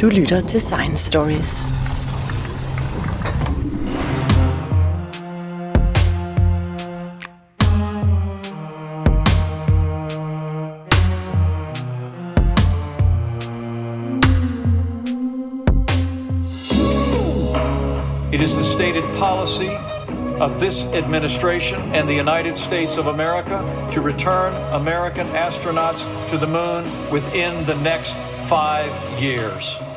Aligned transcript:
Du 0.00 0.08
lytter 0.08 0.40
til 0.40 0.60
Science 0.60 1.06
Stories. 1.06 1.64
It 18.32 18.40
is 18.40 18.54
the 18.54 18.64
stated 18.64 19.02
policy 19.16 19.70
of 20.40 20.60
this 20.60 20.84
administration 20.84 21.80
and 21.94 22.08
the 22.08 22.14
United 22.14 22.56
States 22.56 22.98
of 22.98 23.06
America 23.06 23.90
to 23.92 24.00
return 24.00 24.54
American 24.72 25.26
astronauts 25.26 26.04
to 26.30 26.38
the 26.38 26.46
moon 26.46 26.84
within 27.12 27.66
the 27.66 27.74
next 27.82 28.14
five 28.48 28.90
years. 29.20 29.87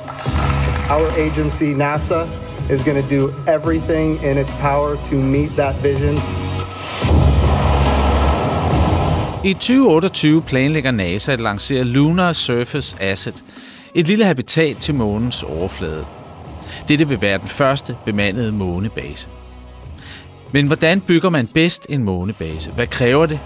Our 0.89 1.09
agency, 1.17 1.73
NASA, 1.73 2.27
is 2.69 2.83
going 2.83 3.03
to 3.03 3.09
do 3.09 3.33
everything 3.47 4.23
in 4.23 4.37
its 4.37 4.51
power 4.51 4.95
to 4.95 5.15
meet 5.15 5.49
that 5.51 5.75
vision. 5.83 6.15
I 9.43 9.53
2028 9.53 10.41
planlægger 10.41 10.91
NASA 10.91 11.31
at 11.31 11.39
lancere 11.39 11.83
Lunar 11.83 12.33
Surface 12.33 12.97
Asset, 12.99 13.43
et 13.95 14.07
lille 14.07 14.25
habitat 14.25 14.77
til 14.77 14.95
månens 14.95 15.43
overflade. 15.43 16.05
Dette 16.87 17.07
vil 17.07 17.21
være 17.21 17.37
den 17.37 17.47
første 17.47 17.97
bemandede 18.05 18.51
månebase. 18.51 19.27
Men 20.51 20.67
hvordan 20.67 21.01
bygger 21.01 21.29
man 21.29 21.47
bedst 21.47 21.85
en 21.89 22.03
månebase? 22.03 22.71
Hvad 22.71 22.87
kræver 22.87 23.25
det? 23.25 23.39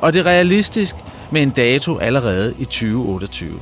Og 0.00 0.12
det 0.12 0.20
er 0.20 0.26
realistisk 0.26 0.96
med 1.30 1.42
en 1.42 1.50
dato 1.50 1.98
allerede 1.98 2.54
i 2.58 2.64
2028. 2.64 3.58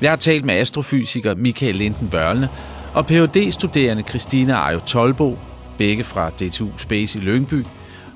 Jeg 0.00 0.10
har 0.10 0.16
talt 0.16 0.44
med 0.44 0.54
astrofysiker 0.54 1.34
Michael 1.34 1.74
Linden 1.74 2.12
Vørlne 2.12 2.48
og 2.94 3.06
phd 3.06 3.52
studerende 3.52 4.02
Christina 4.02 4.54
Ajo 4.54 4.78
Tolbo, 4.78 5.38
begge 5.78 6.04
fra 6.04 6.30
DTU 6.30 6.68
Space 6.76 7.18
i 7.18 7.20
Lyngby, 7.20 7.64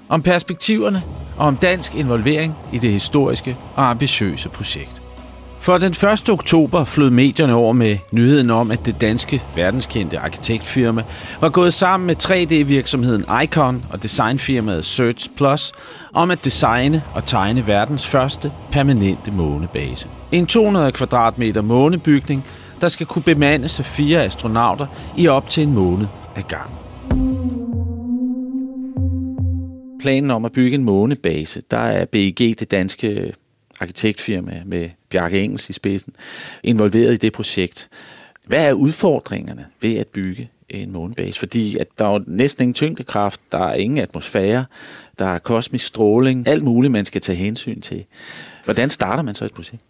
om 0.09 0.23
perspektiverne 0.23 1.03
og 1.37 1.47
om 1.47 1.57
dansk 1.57 1.95
involvering 1.95 2.55
i 2.73 2.79
det 2.79 2.91
historiske 2.91 3.57
og 3.77 3.91
ambitiøse 3.91 4.49
projekt. 4.49 5.04
For 5.65 5.79
den 5.79 5.93
1. 5.93 6.31
oktober 6.31 6.85
flød 6.85 7.11
medierne 7.11 7.55
over 7.55 7.73
med 7.73 7.99
nyheden 8.11 8.51
om, 8.51 8.71
at 8.71 8.87
det 8.87 9.01
danske 9.01 9.43
verdenskendte 9.57 10.19
arkitektfirma 10.19 11.03
var 11.41 11.49
gået 11.49 11.75
sammen 11.75 12.07
med 12.07 12.17
3D-virksomheden 12.23 13.25
Icon 13.43 13.85
og 13.91 14.03
designfirmaet 14.03 14.85
Search 14.85 15.31
Plus 15.37 15.73
om 16.15 16.31
at 16.31 16.45
designe 16.45 17.03
og 17.15 17.27
tegne 17.27 17.67
verdens 17.67 18.07
første 18.07 18.53
permanente 18.73 19.31
månebase. 19.31 20.09
En 20.33 20.47
200 20.47 20.93
kvadratmeter 20.93 21.63
månebygning, 21.63 22.45
der 22.81 22.89
skal 22.89 23.07
kunne 23.07 23.23
bemandes 23.23 23.81
af 23.81 23.87
fire 23.87 24.25
astronauter 24.25 24.87
i 25.17 25.29
op 25.29 25.51
til 25.51 25.63
en 25.63 25.75
måned 25.75 26.07
ad 26.37 26.43
gangen. 26.49 26.77
Planen 30.01 30.31
om 30.31 30.45
at 30.45 30.53
bygge 30.53 30.75
en 30.75 30.85
månebase, 30.85 31.63
der 31.71 31.79
er 31.79 32.05
BIG, 32.05 32.39
det 32.61 32.71
danske 32.71 33.35
arkitektfirma 33.81 34.63
med 34.67 34.91
Bjarke 35.09 35.41
Engels 35.41 35.71
i 35.71 35.73
spidsen, 35.73 36.17
involveret 36.63 37.15
i 37.15 37.17
det 37.17 37.33
projekt. 37.33 37.89
Hvad 38.47 38.67
er 38.69 38.73
udfordringerne 38.73 39.67
ved 39.81 39.97
at 39.97 40.07
bygge 40.07 40.51
en 40.69 40.93
månebase? 40.93 41.39
Fordi 41.39 41.79
at 41.79 41.89
der 41.99 42.05
er 42.05 42.21
næsten 42.27 42.63
ingen 42.63 42.75
tyngdekraft, 42.75 43.41
der 43.53 43.59
er 43.59 43.75
ingen 43.75 43.99
atmosfære, 43.99 44.65
der 45.19 45.25
er 45.27 45.39
kosmisk 45.39 45.87
stråling, 45.87 46.49
alt 46.49 46.65
muligt, 46.65 46.93
man 46.93 47.05
skal 47.05 47.21
tage 47.21 47.37
hensyn 47.37 47.81
til. 47.81 48.05
Hvordan 48.65 48.91
starter 48.91 49.23
man 49.23 49.35
så 49.35 49.45
et 49.45 49.53
projekt? 49.53 49.83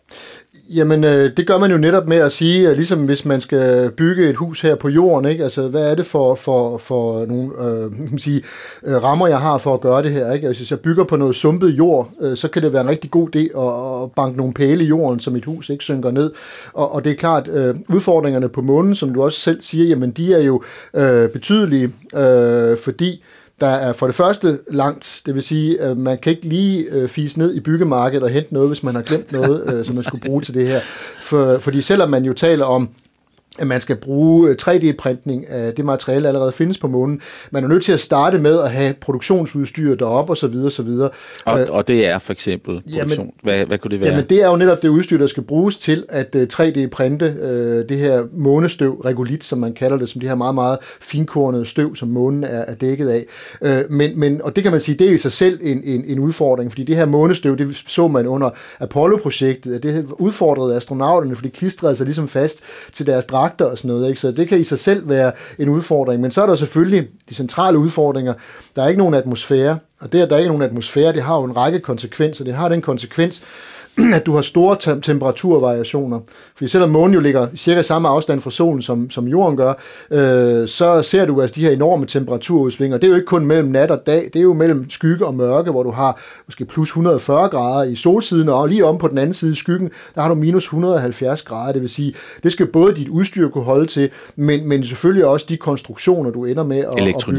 Jamen, 0.71 1.05
øh, 1.05 1.37
det 1.37 1.47
gør 1.47 1.59
man 1.59 1.71
jo 1.71 1.77
netop 1.77 2.09
med 2.09 2.17
at 2.17 2.33
sige, 2.33 2.69
at 2.69 2.77
ligesom 2.77 3.05
hvis 3.05 3.25
man 3.25 3.41
skal 3.41 3.91
bygge 3.91 4.31
et 4.31 4.37
hus 4.37 4.61
her 4.61 4.75
på 4.75 4.89
jorden, 4.89 5.31
ikke? 5.31 5.45
Altså, 5.45 5.69
hvad 5.69 5.91
er 5.91 5.95
det 5.95 6.07
for, 6.07 6.35
for, 6.35 6.79
for 6.79 7.27
nogle 7.27 7.53
øh, 7.61 7.93
kan 8.09 8.19
sige, 8.19 8.43
øh, 8.85 9.03
rammer, 9.03 9.27
jeg 9.27 9.41
har 9.41 9.59
for 9.59 9.75
at 9.75 9.81
gøre 9.81 10.03
det 10.03 10.13
her? 10.13 10.33
Ikke? 10.33 10.47
Altså, 10.47 10.61
hvis 10.61 10.71
jeg 10.71 10.81
bygger 10.81 11.05
på 11.05 11.17
noget 11.17 11.37
sumpet 11.37 11.69
jord, 11.69 12.11
øh, 12.21 12.37
så 12.37 12.49
kan 12.49 12.63
det 12.63 12.73
være 12.73 12.83
en 12.83 12.89
rigtig 12.89 13.11
god 13.11 13.37
idé 13.37 13.61
at, 13.61 14.03
at 14.03 14.13
banke 14.13 14.37
nogle 14.37 14.55
pæle 14.55 14.85
i 14.85 14.87
jorden, 14.87 15.21
så 15.21 15.31
mit 15.31 15.45
hus 15.45 15.69
ikke 15.69 15.85
synker 15.85 16.11
ned. 16.11 16.33
Og, 16.73 16.95
og 16.95 17.05
det 17.05 17.13
er 17.13 17.17
klart, 17.17 17.49
øh, 17.49 17.75
udfordringerne 17.89 18.49
på 18.49 18.63
månen, 18.63 18.95
som 18.95 19.15
du 19.15 19.23
også 19.23 19.41
selv 19.41 19.63
siger, 19.63 19.89
jamen, 19.89 20.11
de 20.11 20.35
er 20.35 20.43
jo 20.43 20.63
øh, 20.95 21.29
betydelige, 21.29 21.93
øh, 22.17 22.77
fordi 22.77 23.23
der 23.61 23.67
er 23.67 23.93
for 23.93 24.07
det 24.07 24.15
første 24.15 24.59
langt, 24.71 25.23
det 25.27 25.35
vil 25.35 25.43
sige, 25.43 25.81
at 25.81 25.97
man 25.97 26.19
kan 26.19 26.31
ikke 26.31 26.49
lige 26.49 26.87
øh, 26.91 27.09
fise 27.09 27.39
ned 27.39 27.55
i 27.55 27.61
byggemarkedet 27.61 28.23
og 28.23 28.31
hente 28.31 28.55
noget, 28.55 28.69
hvis 28.69 28.83
man 28.83 28.95
har 28.95 29.03
glemt 29.03 29.33
noget, 29.33 29.75
øh, 29.75 29.85
som 29.85 29.95
man 29.95 30.05
skulle 30.05 30.27
bruge 30.27 30.41
til 30.41 30.55
det 30.55 30.69
her. 30.69 30.81
For, 31.21 31.59
fordi 31.59 31.83
selvom 31.83 32.11
man 32.11 32.25
jo 32.25 32.33
taler 32.33 32.65
om 32.65 32.89
at 33.59 33.67
man 33.67 33.81
skal 33.81 33.97
bruge 33.97 34.57
3D-printning 34.63 35.45
øh, 35.49 35.67
af 35.67 35.75
det 35.75 35.85
materiale, 35.85 36.23
der 36.23 36.29
allerede 36.29 36.53
findes 36.53 36.79
på 36.79 36.89
månen. 36.89 37.21
Man 37.51 37.65
er 37.65 37.69
nødt 37.69 37.85
til 37.85 37.93
at 37.93 38.01
starte 38.01 38.39
med 38.39 38.61
at 38.61 38.71
have 38.71 38.95
produktionsudstyr 39.01 39.95
deroppe 39.95 40.33
og 40.33 40.37
så 40.37 40.47
videre, 40.47 40.71
så 40.71 40.83
videre. 40.83 41.11
Og, 41.45 41.61
øh, 41.61 41.67
og 41.71 41.89
det 41.89 42.07
er 42.07 42.19
for 42.19 42.33
eksempel 42.33 42.75
produktion. 42.75 43.11
Jamen, 43.11 43.33
hvad, 43.43 43.67
hvad 43.67 43.79
kunne 43.79 43.91
det 43.91 44.01
være? 44.01 44.11
Jamen 44.11 44.25
det 44.29 44.43
er 44.43 44.47
jo 44.47 44.57
netop 44.57 44.83
det 44.83 44.89
udstyr, 44.89 45.19
der 45.19 45.27
skal 45.27 45.43
bruges 45.43 45.77
til 45.77 46.05
at 46.09 46.37
3D-printe 46.37 47.25
øh, 47.25 47.89
det 47.89 47.99
her 47.99 48.23
månestøv, 48.33 49.01
regulit, 49.01 49.45
som 49.45 49.59
man 49.59 49.73
kalder 49.73 49.97
det, 49.97 50.09
som 50.09 50.21
de 50.21 50.29
her 50.29 50.35
meget, 50.35 50.55
meget 50.55 50.79
finkornede 51.01 51.67
støv, 51.67 51.97
som 51.97 52.09
månen 52.09 52.45
er, 52.45 52.49
er 52.49 52.75
dækket 52.75 53.09
af. 53.09 53.25
Øh, 53.63 53.91
men, 53.91 54.21
men, 54.21 54.43
og 54.43 54.57
det 54.57 54.63
kan 54.65 54.73
man 54.73 54.81
sige, 54.81 54.95
det 54.95 55.09
er 55.09 55.13
i 55.13 55.19
sig 55.19 55.33
selv 55.33 55.59
en, 55.63 55.83
en, 55.85 56.05
en 56.07 56.19
udfordring, 56.19 56.71
fordi 56.71 56.83
det 56.83 56.97
her 56.97 57.05
månestøv, 57.05 57.59
det 57.59 57.83
så 57.87 58.09
man 58.09 58.27
under 58.27 58.51
Apollo-projektet, 58.81 59.75
at 59.75 59.83
det 59.83 60.07
udfordrede 60.19 60.77
astronauterne, 60.77 61.37
fordi 61.37 61.49
de 61.49 61.55
klistrede 61.55 61.97
sig 61.97 62.07
ligesom 62.07 62.29
fast 62.29 62.63
til 62.93 63.07
deres 63.07 63.25
dragter 63.45 63.65
og 63.65 63.79
sådan 63.79 63.89
noget. 63.89 64.09
Ikke? 64.09 64.21
Så 64.21 64.31
det 64.31 64.49
kan 64.49 64.61
i 64.61 64.65
sig 64.65 64.79
selv 64.79 65.09
være 65.09 65.33
en 65.59 65.69
udfordring. 65.69 66.21
Men 66.21 66.31
så 66.31 66.43
er 66.43 66.47
der 66.47 66.55
selvfølgelig 66.55 67.09
de 67.29 67.35
centrale 67.35 67.79
udfordringer. 67.79 68.35
Der 68.77 68.83
er 68.83 68.89
ikke 68.89 68.99
nogen 68.99 69.15
atmosfære, 69.15 69.79
og 70.01 70.13
det, 70.13 70.23
at 70.23 70.31
der 70.31 70.37
ikke 70.37 70.47
er 70.47 70.53
nogen 70.53 70.63
atmosfære, 70.63 71.13
det 71.13 71.23
har 71.23 71.37
jo 71.37 71.45
en 71.45 71.57
række 71.57 71.81
konsekvenser. 71.81 72.45
Det 72.45 72.55
har 72.55 72.69
den 72.69 72.83
konsekvens, 72.83 73.43
at 74.15 74.27
du 74.27 74.33
har 74.33 74.43
store 74.43 74.77
tem- 74.77 75.01
temperaturvariationer. 75.01 76.21
Fordi 76.57 76.69
selvom 76.69 76.91
månen 76.91 77.15
jo 77.15 77.21
ligger 77.21 77.47
cirka 77.57 77.83
samme 77.83 78.09
afstand 78.09 78.41
fra 78.41 78.51
solen, 78.51 78.83
som, 78.83 79.11
som 79.11 79.29
jorden 79.29 79.57
gør, 79.57 79.73
øh, 80.11 80.69
så 80.69 81.03
ser 81.03 81.25
du 81.27 81.41
altså 81.43 81.55
de 81.55 81.61
her 81.61 81.71
enorme 81.71 82.07
temperaturudsvinger. 82.07 82.99
Det 82.99 83.05
er 83.07 83.09
jo 83.09 83.15
ikke 83.15 83.27
kun 83.27 83.47
mellem 83.47 83.69
nat 83.69 83.91
og 83.91 84.07
dag, 84.07 84.31
det 84.33 84.37
er 84.37 84.43
jo 84.43 84.53
mellem 84.53 84.91
skygge 84.91 85.27
og 85.27 85.35
mørke, 85.35 85.71
hvor 85.71 85.83
du 85.83 85.91
har 85.91 86.21
måske 86.47 86.65
plus 86.65 86.89
140 86.89 87.49
grader 87.49 87.91
i 87.91 87.97
solsiden, 87.97 88.49
og 88.49 88.69
lige 88.69 88.85
om 88.85 88.99
på 88.99 89.09
den 89.09 89.19
anden 89.19 89.35
side 89.35 89.53
i 89.53 89.55
skyggen, 89.55 89.91
der 90.15 90.21
har 90.23 90.29
du 90.29 90.35
minus 90.35 90.65
170 90.65 91.43
grader. 91.43 91.73
Det 91.73 91.83
vil 91.83 91.91
sige, 91.91 92.15
det 92.43 92.53
skal 92.53 92.67
både 92.67 92.95
dit 92.95 93.09
udstyr 93.09 93.49
kunne 93.49 93.65
holde 93.65 93.87
til, 93.87 94.11
men, 94.37 94.69
men 94.69 94.85
selvfølgelig 94.85 95.27
også 95.27 95.47
de 95.49 95.57
konstruktioner, 95.57 96.31
du 96.31 96.45
ender 96.45 96.65
med 96.65 96.79
at, 96.79 96.85
at 96.85 96.95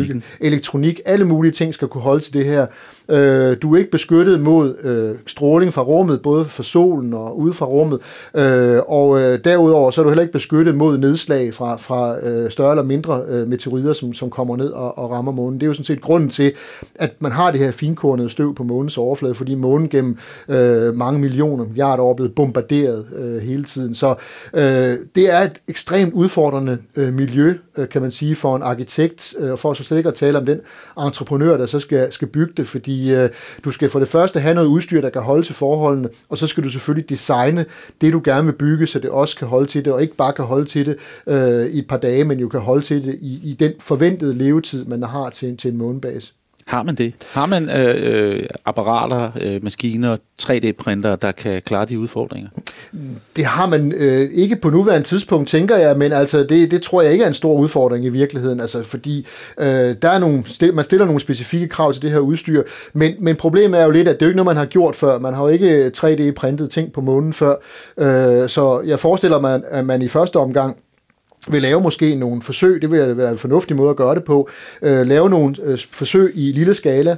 bygge. 0.07 0.21
Elektronik, 0.39 0.99
alle 1.05 1.25
mulige 1.25 1.51
ting 1.51 1.73
skal 1.73 1.87
kunne 1.87 2.01
holde 2.01 2.23
til 2.23 2.33
det 2.33 2.45
her. 2.45 2.65
Øh, 3.09 3.57
du 3.61 3.73
er 3.73 3.77
ikke 3.77 3.91
beskyttet 3.91 4.39
mod 4.39 4.75
øh, 4.83 5.15
stråling 5.27 5.73
fra 5.73 5.81
rummet, 5.81 6.21
både 6.21 6.45
fra 6.45 6.63
solen 6.63 7.13
og 7.13 7.39
ude 7.39 7.53
fra 7.53 7.65
rummet. 7.65 7.99
Øh, 8.35 8.81
og 8.87 9.21
øh, 9.21 9.39
derudover 9.43 9.91
så 9.91 10.01
er 10.01 10.03
du 10.03 10.09
heller 10.09 10.21
ikke 10.21 10.33
beskyttet 10.33 10.75
mod 10.75 10.97
nedslag 10.97 11.53
fra, 11.53 11.75
fra 11.75 12.29
øh, 12.29 12.51
større 12.51 12.71
eller 12.71 12.83
mindre 12.83 13.21
øh, 13.27 13.47
meteorider, 13.47 13.93
som, 13.93 14.13
som 14.13 14.29
kommer 14.29 14.57
ned 14.57 14.69
og, 14.69 14.97
og 14.97 15.11
rammer 15.11 15.31
månen. 15.31 15.59
Det 15.59 15.65
er 15.65 15.67
jo 15.67 15.73
sådan 15.73 15.85
set 15.85 16.01
grunden 16.01 16.29
til, 16.29 16.51
at 16.95 17.11
man 17.19 17.31
har 17.31 17.51
det 17.51 17.59
her 17.59 17.71
finkornede 17.71 18.29
støv 18.29 18.55
på 18.55 18.63
månens 18.63 18.97
overflade, 18.97 19.35
fordi 19.35 19.55
månen 19.55 19.89
gennem 19.89 20.17
øh, 20.49 20.95
mange 20.95 21.19
millioner, 21.19 21.65
milliarder 21.65 22.03
år 22.03 22.11
er 22.11 22.15
blevet 22.15 22.35
bombarderet 22.35 23.05
øh, 23.15 23.41
hele 23.41 23.63
tiden. 23.63 23.95
Så 23.95 24.15
øh, 24.53 24.97
det 25.15 25.33
er 25.33 25.39
et 25.39 25.61
ekstremt 25.67 26.13
udfordrende 26.13 26.77
øh, 26.95 27.13
miljø, 27.13 27.53
øh, 27.77 27.89
kan 27.89 28.01
man 28.01 28.11
sige, 28.11 28.35
for 28.35 28.55
en 28.55 28.63
arkitekt, 28.63 29.35
øh, 29.39 29.51
og 29.51 29.59
for 29.59 29.73
så 29.73 29.83
slet 29.83 29.97
ikke 29.97 30.09
at 30.09 30.15
tale 30.15 30.37
om 30.37 30.45
den 30.45 30.59
entreprenør, 30.97 31.57
der 31.57 31.65
så 31.65 31.79
skal, 31.79 32.11
skal 32.11 32.27
bygge 32.27 32.53
det, 32.57 32.67
fordi 32.67 32.94
øh, 33.15 33.29
du 33.65 33.71
skal 33.71 33.89
for 33.89 33.99
det 33.99 34.07
første 34.07 34.39
have 34.39 34.55
noget 34.55 34.67
udstyr, 34.67 35.01
der 35.01 35.09
kan 35.09 35.21
holde 35.21 35.45
til 35.45 35.55
forholdene, 35.55 36.09
og 36.29 36.37
så 36.37 36.47
skal 36.47 36.63
du 36.63 36.69
selvfølgelig 36.69 37.09
designe 37.09 37.65
det, 38.01 38.13
du 38.13 38.21
gerne 38.23 38.45
vil 38.45 38.53
bygge, 38.53 38.87
så 38.87 38.99
det 38.99 39.09
også 39.09 39.35
kan 39.35 39.47
holde 39.47 39.67
til 39.67 39.85
det, 39.85 39.93
og 39.93 40.01
ikke 40.01 40.15
bare 40.15 40.33
kan 40.33 40.45
holde 40.45 40.65
til 40.65 40.85
det 40.85 40.97
øh, 41.27 41.65
i 41.65 41.79
et 41.79 41.87
par 41.87 41.97
dage, 41.97 42.23
men 42.23 42.39
jo 42.39 42.47
kan 42.49 42.59
holde 42.59 42.81
til 42.81 43.03
det 43.03 43.17
i, 43.21 43.39
i 43.43 43.53
den 43.59 43.73
forventede 43.79 44.33
levetid, 44.33 44.85
man 44.85 45.03
har 45.03 45.29
til, 45.29 45.57
til 45.57 45.71
en 45.71 45.77
månebase. 45.77 46.33
Har 46.67 46.83
man 46.83 46.95
det? 46.95 47.13
Har 47.33 47.45
man 47.45 47.69
øh, 47.69 47.95
øh 48.03 48.43
apparater, 48.65 49.31
øh, 49.41 49.63
maskiner, 49.63 50.17
3D-printer, 50.41 51.15
der 51.15 51.31
kan 51.31 51.61
klare 51.61 51.85
de 51.85 51.99
udfordringer? 51.99 52.49
Det 53.35 53.45
har 53.45 53.65
man 53.65 53.93
øh, 53.97 54.29
ikke 54.33 54.55
på 54.55 54.69
nuværende 54.69 55.07
tidspunkt, 55.07 55.49
tænker 55.49 55.77
jeg, 55.77 55.97
men 55.97 56.11
altså 56.11 56.43
det, 56.43 56.71
det 56.71 56.81
tror 56.81 57.01
jeg 57.01 57.11
ikke 57.11 57.23
er 57.23 57.27
en 57.27 57.33
stor 57.33 57.53
udfordring 57.53 58.05
i 58.05 58.09
virkeligheden, 58.09 58.59
altså 58.59 58.83
fordi 58.83 59.27
øh, 59.59 59.95
der 60.01 60.09
er 60.09 60.19
nogle, 60.19 60.43
man 60.73 60.85
stiller 60.85 61.05
nogle 61.05 61.21
specifikke 61.21 61.67
krav 61.67 61.93
til 61.93 62.01
det 62.01 62.11
her 62.11 62.19
udstyr, 62.19 62.63
men, 62.93 63.13
men 63.19 63.35
problemet 63.35 63.79
er 63.79 63.83
jo 63.83 63.91
lidt, 63.91 64.07
at 64.07 64.15
det 64.15 64.21
er 64.21 64.25
jo 64.25 64.29
ikke 64.29 64.37
noget, 64.37 64.55
man 64.55 64.57
har 64.57 64.65
gjort 64.65 64.95
før. 64.95 65.19
Man 65.19 65.33
har 65.33 65.43
jo 65.43 65.49
ikke 65.49 65.91
3D-printet 65.97 66.69
ting 66.69 66.91
på 66.93 67.01
månen 67.01 67.33
før, 67.33 67.55
øh, 67.97 68.49
så 68.49 68.81
jeg 68.85 68.99
forestiller 68.99 69.39
mig, 69.39 69.61
at 69.67 69.85
man 69.85 70.01
i 70.01 70.07
første 70.07 70.37
omgang 70.37 70.77
vil 71.47 71.61
lave 71.61 71.81
måske 71.81 72.15
nogle 72.15 72.41
forsøg, 72.41 72.81
det 72.81 72.91
vil 72.91 73.17
være 73.17 73.31
en 73.31 73.37
fornuftig 73.37 73.75
måde 73.75 73.89
at 73.89 73.95
gøre 73.95 74.15
det 74.15 74.23
på, 74.23 74.49
øh, 74.81 75.07
lave 75.07 75.29
nogle 75.29 75.55
øh, 75.63 75.79
forsøg 75.91 76.31
i 76.35 76.51
lille 76.51 76.73
skala, 76.73 77.15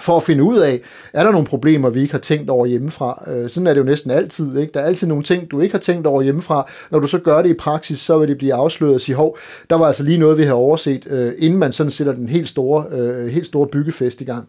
for 0.00 0.16
at 0.16 0.22
finde 0.22 0.44
ud 0.44 0.58
af, 0.58 0.80
er 1.12 1.24
der 1.24 1.32
nogle 1.32 1.46
problemer, 1.46 1.90
vi 1.90 2.00
ikke 2.00 2.12
har 2.12 2.18
tænkt 2.18 2.50
over 2.50 2.66
hjemmefra. 2.66 3.24
Øh, 3.26 3.50
sådan 3.50 3.66
er 3.66 3.74
det 3.74 3.80
jo 3.80 3.84
næsten 3.84 4.10
altid. 4.10 4.58
Ikke? 4.58 4.72
Der 4.72 4.80
er 4.80 4.84
altid 4.84 5.06
nogle 5.06 5.22
ting, 5.22 5.50
du 5.50 5.60
ikke 5.60 5.72
har 5.72 5.80
tænkt 5.80 6.06
over 6.06 6.22
hjemmefra. 6.22 6.70
Når 6.90 6.98
du 6.98 7.06
så 7.06 7.18
gør 7.18 7.42
det 7.42 7.50
i 7.50 7.54
praksis, 7.54 7.98
så 7.98 8.18
vil 8.18 8.28
det 8.28 8.38
blive 8.38 8.54
afsløret 8.54 8.94
og 8.94 9.00
sige, 9.00 9.16
hov, 9.16 9.38
der 9.70 9.76
var 9.76 9.86
altså 9.86 10.02
lige 10.02 10.18
noget, 10.18 10.38
vi 10.38 10.44
har 10.44 10.52
overset, 10.52 11.06
øh, 11.10 11.32
inden 11.38 11.58
man 11.58 11.72
sådan 11.72 11.90
sætter 11.90 12.14
den 12.14 12.28
helt 12.28 12.48
store, 12.48 12.84
øh, 12.90 13.26
helt 13.26 13.46
store 13.46 13.66
byggefest 13.66 14.20
i 14.20 14.24
gang. 14.24 14.48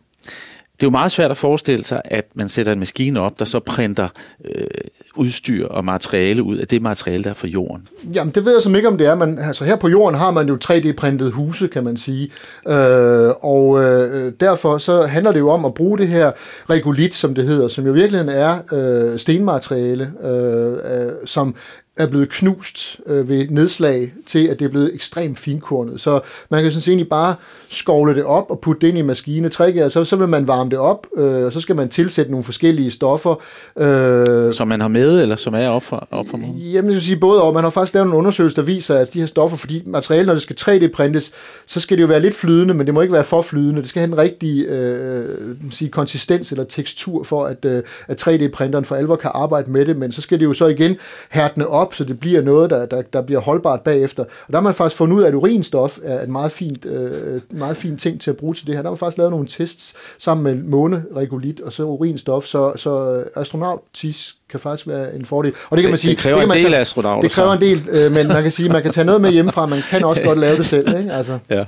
Det 0.75 0.83
er 0.83 0.87
jo 0.87 0.91
meget 0.91 1.11
svært 1.11 1.31
at 1.31 1.37
forestille 1.37 1.83
sig, 1.83 2.01
at 2.05 2.25
man 2.33 2.49
sætter 2.49 2.71
en 2.71 2.79
maskine 2.79 3.19
op, 3.19 3.39
der 3.39 3.45
så 3.45 3.59
printer 3.59 4.07
øh, 4.45 4.67
udstyr 5.15 5.67
og 5.67 5.85
materiale 5.85 6.43
ud 6.43 6.57
af 6.57 6.67
det 6.67 6.81
materiale, 6.81 7.23
der 7.23 7.29
er 7.29 7.33
fra 7.33 7.47
jorden. 7.47 7.87
Jamen, 8.13 8.33
det 8.33 8.45
ved 8.45 8.53
jeg 8.53 8.61
som 8.61 8.75
ikke, 8.75 8.87
om 8.87 8.97
det 8.97 9.07
er. 9.07 9.15
Men, 9.15 9.39
altså, 9.39 9.65
her 9.65 9.75
på 9.75 9.89
jorden 9.89 10.19
har 10.19 10.31
man 10.31 10.47
jo 10.47 10.57
3D-printet 10.65 11.31
huse, 11.31 11.67
kan 11.67 11.83
man 11.83 11.97
sige. 11.97 12.31
Øh, 12.67 13.29
og 13.41 13.83
øh, 13.83 14.33
derfor 14.39 14.77
så 14.77 15.01
handler 15.03 15.31
det 15.31 15.39
jo 15.39 15.49
om 15.49 15.65
at 15.65 15.73
bruge 15.73 15.97
det 15.97 16.07
her 16.07 16.31
regolit, 16.69 17.13
som 17.13 17.35
det 17.35 17.47
hedder, 17.47 17.67
som 17.67 17.85
jo 17.85 17.91
i 17.91 17.95
virkeligheden 17.95 18.33
er 18.33 18.57
øh, 18.73 19.19
stenmateriale, 19.19 20.11
øh, 20.23 20.71
øh, 20.71 21.11
som 21.25 21.55
er 21.97 22.07
blevet 22.07 22.29
knust 22.29 22.99
øh, 23.05 23.29
ved 23.29 23.47
nedslag 23.49 24.13
til, 24.27 24.47
at 24.47 24.59
det 24.59 24.65
er 24.65 24.69
blevet 24.69 24.95
ekstremt 24.95 25.39
finkornet. 25.39 26.01
Så 26.01 26.19
man 26.49 26.61
kan 26.61 26.71
sådan 26.71 26.81
set 26.81 26.91
egentlig 26.91 27.09
bare 27.09 27.35
skovle 27.69 28.15
det 28.15 28.23
op 28.23 28.45
og 28.49 28.59
putte 28.59 28.81
det 28.81 28.87
ind 28.87 28.97
i 28.97 29.01
maskine. 29.01 29.49
Tricket 29.49 29.91
så, 29.91 30.05
så 30.05 30.15
vil 30.15 30.27
man 30.27 30.47
varme 30.47 30.69
det 30.69 30.79
op, 30.79 31.07
øh, 31.17 31.45
og 31.45 31.53
så 31.53 31.59
skal 31.59 31.75
man 31.75 31.89
tilsætte 31.89 32.31
nogle 32.31 32.43
forskellige 32.43 32.91
stoffer. 32.91 33.35
Øh, 33.77 34.53
som 34.53 34.67
man 34.67 34.81
har 34.81 34.87
med, 34.87 35.21
eller 35.21 35.35
som 35.35 35.53
er 35.53 35.67
op 35.67 35.83
for, 35.83 36.07
op 36.11 36.25
for 36.29 36.37
månen? 36.37 36.55
Jamen, 36.57 36.89
jeg 36.89 36.95
vil 36.95 37.01
sige 37.01 37.17
både 37.17 37.41
og. 37.41 37.53
Man 37.53 37.63
har 37.63 37.69
faktisk 37.69 37.93
lavet 37.93 38.07
en 38.07 38.13
undersøgelse, 38.13 38.55
der 38.55 38.61
viser, 38.61 38.95
at 38.95 39.13
de 39.13 39.19
her 39.19 39.27
stoffer, 39.27 39.57
fordi 39.57 39.83
materiale, 39.85 40.25
når 40.25 40.33
det 40.33 40.41
skal 40.41 40.55
3D-printes, 40.59 41.31
så 41.65 41.79
skal 41.79 41.97
det 41.97 42.01
jo 42.01 42.07
være 42.07 42.19
lidt 42.19 42.35
flydende, 42.35 42.73
men 42.73 42.85
det 42.85 42.93
må 42.93 43.01
ikke 43.01 43.13
være 43.13 43.23
for 43.23 43.41
flydende. 43.41 43.81
Det 43.81 43.89
skal 43.89 43.99
have 43.99 44.11
en 44.11 44.17
rigtig 44.17 44.65
øh, 44.65 45.25
sige, 45.71 45.89
konsistens 45.89 46.51
eller 46.51 46.63
tekstur 46.63 47.23
for, 47.23 47.45
at, 47.45 47.65
øh, 47.65 47.83
at 48.07 48.27
3D-printeren 48.27 48.83
for 48.83 48.95
alvor 48.95 49.15
kan 49.15 49.31
arbejde 49.33 49.71
med 49.71 49.85
det, 49.85 49.97
men 49.97 50.11
så 50.11 50.21
skal 50.21 50.39
det 50.39 50.45
jo 50.45 50.53
så 50.53 50.67
igen 50.67 50.97
hærdne 51.29 51.67
op, 51.67 51.84
så 51.93 52.03
det 52.03 52.19
bliver 52.19 52.41
noget, 52.41 52.69
der, 52.69 52.85
der, 52.85 53.01
der 53.01 53.21
bliver 53.21 53.41
holdbart 53.41 53.81
bagefter. 53.81 54.23
Og 54.23 54.29
der 54.47 54.55
har 54.55 54.61
man 54.61 54.73
faktisk 54.73 54.97
fundet 54.97 55.17
ud 55.17 55.23
af, 55.23 55.27
at 55.27 55.33
urinstof 55.33 55.99
er 56.03 56.23
en 56.23 56.31
meget 56.31 56.51
fint, 56.51 56.85
øh, 56.85 57.41
meget 57.49 57.77
fint 57.77 57.99
ting 57.99 58.21
til 58.21 58.29
at 58.31 58.37
bruge 58.37 58.53
til 58.53 58.67
det 58.67 58.75
her. 58.75 58.81
Der 58.81 58.89
har 58.89 58.93
man 58.93 58.97
faktisk 58.97 59.17
lavet 59.17 59.31
nogle 59.31 59.47
tests 59.47 59.95
sammen 60.17 60.43
med 60.43 60.63
måneregulit 60.63 61.61
og 61.61 61.73
så 61.73 61.83
urinstof, 61.83 62.45
så, 62.45 62.73
så 62.75 63.13
øh, 63.13 63.25
astronautisk 63.35 64.35
kan 64.51 64.59
faktisk 64.59 64.87
være 64.87 65.15
en 65.15 65.25
fordel. 65.25 65.53
Og 65.69 65.77
det 65.77 65.83
kan 65.83 65.91
man 65.91 65.97
sige, 65.97 66.11
det 66.11 66.17
kræver 66.17 66.37
det 66.37 66.45
en 66.45 66.51
del 66.51 66.61
tage, 66.61 66.77
astronauter. 66.77 67.21
Det 67.21 67.31
kræver 67.31 67.53
en 67.53 67.61
del, 67.61 67.81
øh, 67.91 68.11
men 68.11 68.27
man 68.27 68.43
kan 68.43 68.51
sige, 68.51 68.69
man 68.69 68.81
kan 68.81 68.91
tage 68.91 69.05
noget 69.05 69.21
med 69.21 69.31
hjemmefra, 69.31 69.65
man 69.65 69.79
kan 69.89 70.03
også 70.03 70.21
godt 70.21 70.39
lave 70.39 70.57
det 70.57 70.65
selv. 70.65 70.97
Ikke? 70.97 71.13
Altså. 71.13 71.39
Ja. 71.49 71.63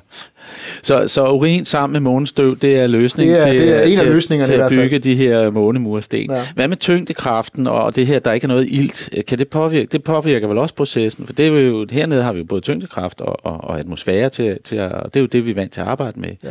Så, 0.81 1.07
så 1.07 1.29
urin 1.29 1.65
sammen 1.65 1.93
med 1.93 1.99
månestøv, 1.99 2.57
det 2.57 2.79
er 2.79 2.87
løsningen 2.87 3.35
det 3.35 3.41
er, 3.41 3.51
til, 3.51 3.61
det 3.61 3.75
er 3.75 3.81
en 3.81 3.95
til, 3.95 4.01
af 4.01 4.07
løsningerne 4.07 4.53
til 4.53 4.59
at 4.59 4.69
bygge 4.69 4.99
de 4.99 5.15
her 5.15 5.49
månemursten. 5.49 6.31
Ja. 6.31 6.41
Hvad 6.55 6.67
med 6.67 6.77
tyngdekraften 6.77 7.67
og 7.67 7.95
det 7.95 8.07
her, 8.07 8.19
der 8.19 8.31
ikke 8.33 8.45
er 8.45 8.49
noget 8.49 8.67
ilt? 8.69 9.09
Kan 9.27 9.39
det 9.39 9.47
påvirke? 9.47 9.87
Det 9.91 10.03
påvirker 10.03 10.47
vel 10.47 10.57
også 10.57 10.75
processen, 10.75 11.25
for 11.25 11.33
det 11.33 11.47
er 11.47 11.49
jo, 11.49 11.87
hernede 11.91 12.23
har 12.23 12.33
vi 12.33 12.39
jo 12.39 12.45
både 12.45 12.61
tyngdekraft 12.61 13.21
og, 13.21 13.45
og, 13.45 13.63
og 13.63 13.79
atmosfære 13.79 14.29
til, 14.29 14.57
til 14.63 14.75
at, 14.75 14.91
og 14.91 15.13
det 15.13 15.19
er 15.19 15.21
jo 15.21 15.27
det, 15.27 15.45
vi 15.45 15.51
er 15.51 15.55
vant 15.55 15.73
til 15.73 15.81
at 15.81 15.87
arbejde 15.87 16.19
med. 16.19 16.29
Ja. 16.43 16.49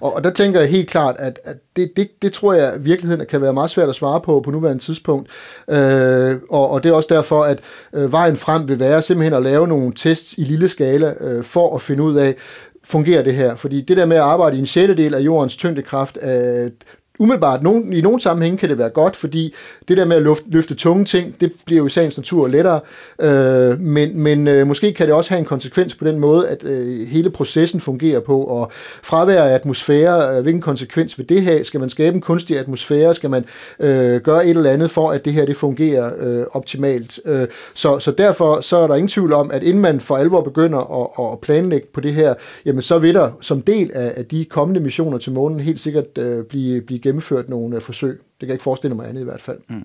Og, 0.00 0.14
og 0.14 0.24
der 0.24 0.30
tænker 0.30 0.60
jeg 0.60 0.68
helt 0.68 0.90
klart, 0.90 1.16
at, 1.18 1.40
at 1.44 1.56
det, 1.76 1.92
det, 1.96 2.08
det 2.22 2.32
tror 2.32 2.52
jeg 2.52 2.72
i 2.76 2.80
virkeligheden 2.80 3.26
kan 3.26 3.42
være 3.42 3.52
meget 3.52 3.70
svært 3.70 3.88
at 3.88 3.94
svare 3.94 4.20
på 4.20 4.40
på 4.40 4.50
nuværende 4.50 4.82
tidspunkt. 4.82 5.30
Øh, 5.70 6.36
og, 6.50 6.70
og 6.70 6.84
det 6.84 6.90
er 6.90 6.94
også 6.94 7.14
derfor, 7.14 7.44
at 7.44 7.58
øh, 7.92 8.12
vejen 8.12 8.36
frem 8.36 8.68
vil 8.68 8.80
være 8.80 9.02
simpelthen 9.02 9.34
at 9.34 9.42
lave 9.42 9.68
nogle 9.68 9.92
tests 9.96 10.34
i 10.38 10.44
lille 10.44 10.68
skala 10.68 11.14
øh, 11.20 11.44
for 11.44 11.74
at 11.74 11.82
finde 11.82 12.02
ud 12.02 12.16
af, 12.16 12.36
fungerer 12.84 13.22
det 13.22 13.34
her? 13.34 13.54
Fordi 13.54 13.80
det 13.80 13.96
der 13.96 14.04
med 14.04 14.16
at 14.16 14.22
arbejde 14.22 14.56
i 14.56 14.60
en 14.60 14.66
sjettedel 14.66 15.14
af 15.14 15.20
jordens 15.20 15.56
tyngdekraft, 15.56 16.18
øh, 16.22 16.70
umiddelbart, 17.18 17.62
nogen, 17.62 17.92
i 17.92 18.00
nogle 18.00 18.20
sammenhænge 18.20 18.58
kan 18.58 18.68
det 18.68 18.78
være 18.78 18.88
godt, 18.88 19.16
fordi 19.16 19.54
det 19.88 19.96
der 19.96 20.04
med 20.04 20.16
at 20.16 20.22
løfte, 20.22 20.44
løfte 20.50 20.74
tunge 20.74 21.04
ting, 21.04 21.40
det 21.40 21.52
bliver 21.66 21.78
jo 21.78 21.86
i 21.86 21.90
sagens 21.90 22.16
natur 22.16 22.48
lettere, 22.48 22.80
øh, 23.20 23.80
men, 23.80 24.20
men 24.20 24.48
øh, 24.48 24.66
måske 24.66 24.92
kan 24.92 25.06
det 25.06 25.14
også 25.14 25.30
have 25.30 25.38
en 25.38 25.44
konsekvens 25.44 25.94
på 25.94 26.04
den 26.04 26.18
måde, 26.18 26.48
at 26.48 26.64
øh, 26.64 27.08
hele 27.08 27.30
processen 27.30 27.80
fungerer 27.80 28.20
på, 28.20 28.44
og 28.44 28.72
fravær 29.02 29.42
af 29.42 29.54
atmosfære, 29.54 30.36
øh, 30.36 30.42
hvilken 30.42 30.62
konsekvens 30.62 31.18
vil 31.18 31.28
det 31.28 31.42
have? 31.42 31.64
Skal 31.64 31.80
man 31.80 31.90
skabe 31.90 32.14
en 32.14 32.20
kunstig 32.20 32.58
atmosfære? 32.58 33.14
Skal 33.14 33.30
man 33.30 33.44
øh, 33.80 34.20
gøre 34.20 34.46
et 34.46 34.56
eller 34.56 34.70
andet 34.70 34.90
for, 34.90 35.10
at 35.10 35.24
det 35.24 35.32
her 35.32 35.46
det 35.46 35.56
fungerer 35.56 36.10
øh, 36.18 36.46
optimalt? 36.52 37.20
Øh, 37.24 37.46
så, 37.74 37.98
så 37.98 38.10
derfor 38.10 38.60
så 38.60 38.76
er 38.76 38.86
der 38.86 38.94
ingen 38.94 39.08
tvivl 39.08 39.32
om, 39.32 39.50
at 39.50 39.62
inden 39.62 39.82
man 39.82 40.00
for 40.00 40.16
alvor 40.16 40.40
begynder 40.40 40.78
at, 41.02 41.32
at 41.32 41.40
planlægge 41.40 41.86
på 41.92 42.00
det 42.00 42.14
her, 42.14 42.34
jamen 42.64 42.82
så 42.82 42.98
vil 42.98 43.14
der 43.14 43.30
som 43.40 43.60
del 43.60 43.90
af, 43.94 44.12
af 44.16 44.26
de 44.26 44.44
kommende 44.44 44.80
missioner 44.80 45.18
til 45.18 45.32
månen 45.32 45.60
helt 45.60 45.80
sikkert 45.80 46.18
øh, 46.18 46.44
blive, 46.44 46.80
blive 46.80 47.01
gennemført 47.02 47.48
nogle 47.48 47.76
øh, 47.76 47.82
forsøg. 47.82 48.10
Det 48.10 48.38
kan 48.40 48.48
jeg 48.48 48.54
ikke 48.54 48.62
forestille 48.62 48.96
mig 48.96 49.08
andet 49.08 49.20
i 49.20 49.24
hvert 49.24 49.40
fald. 49.40 49.58
Mm. 49.68 49.84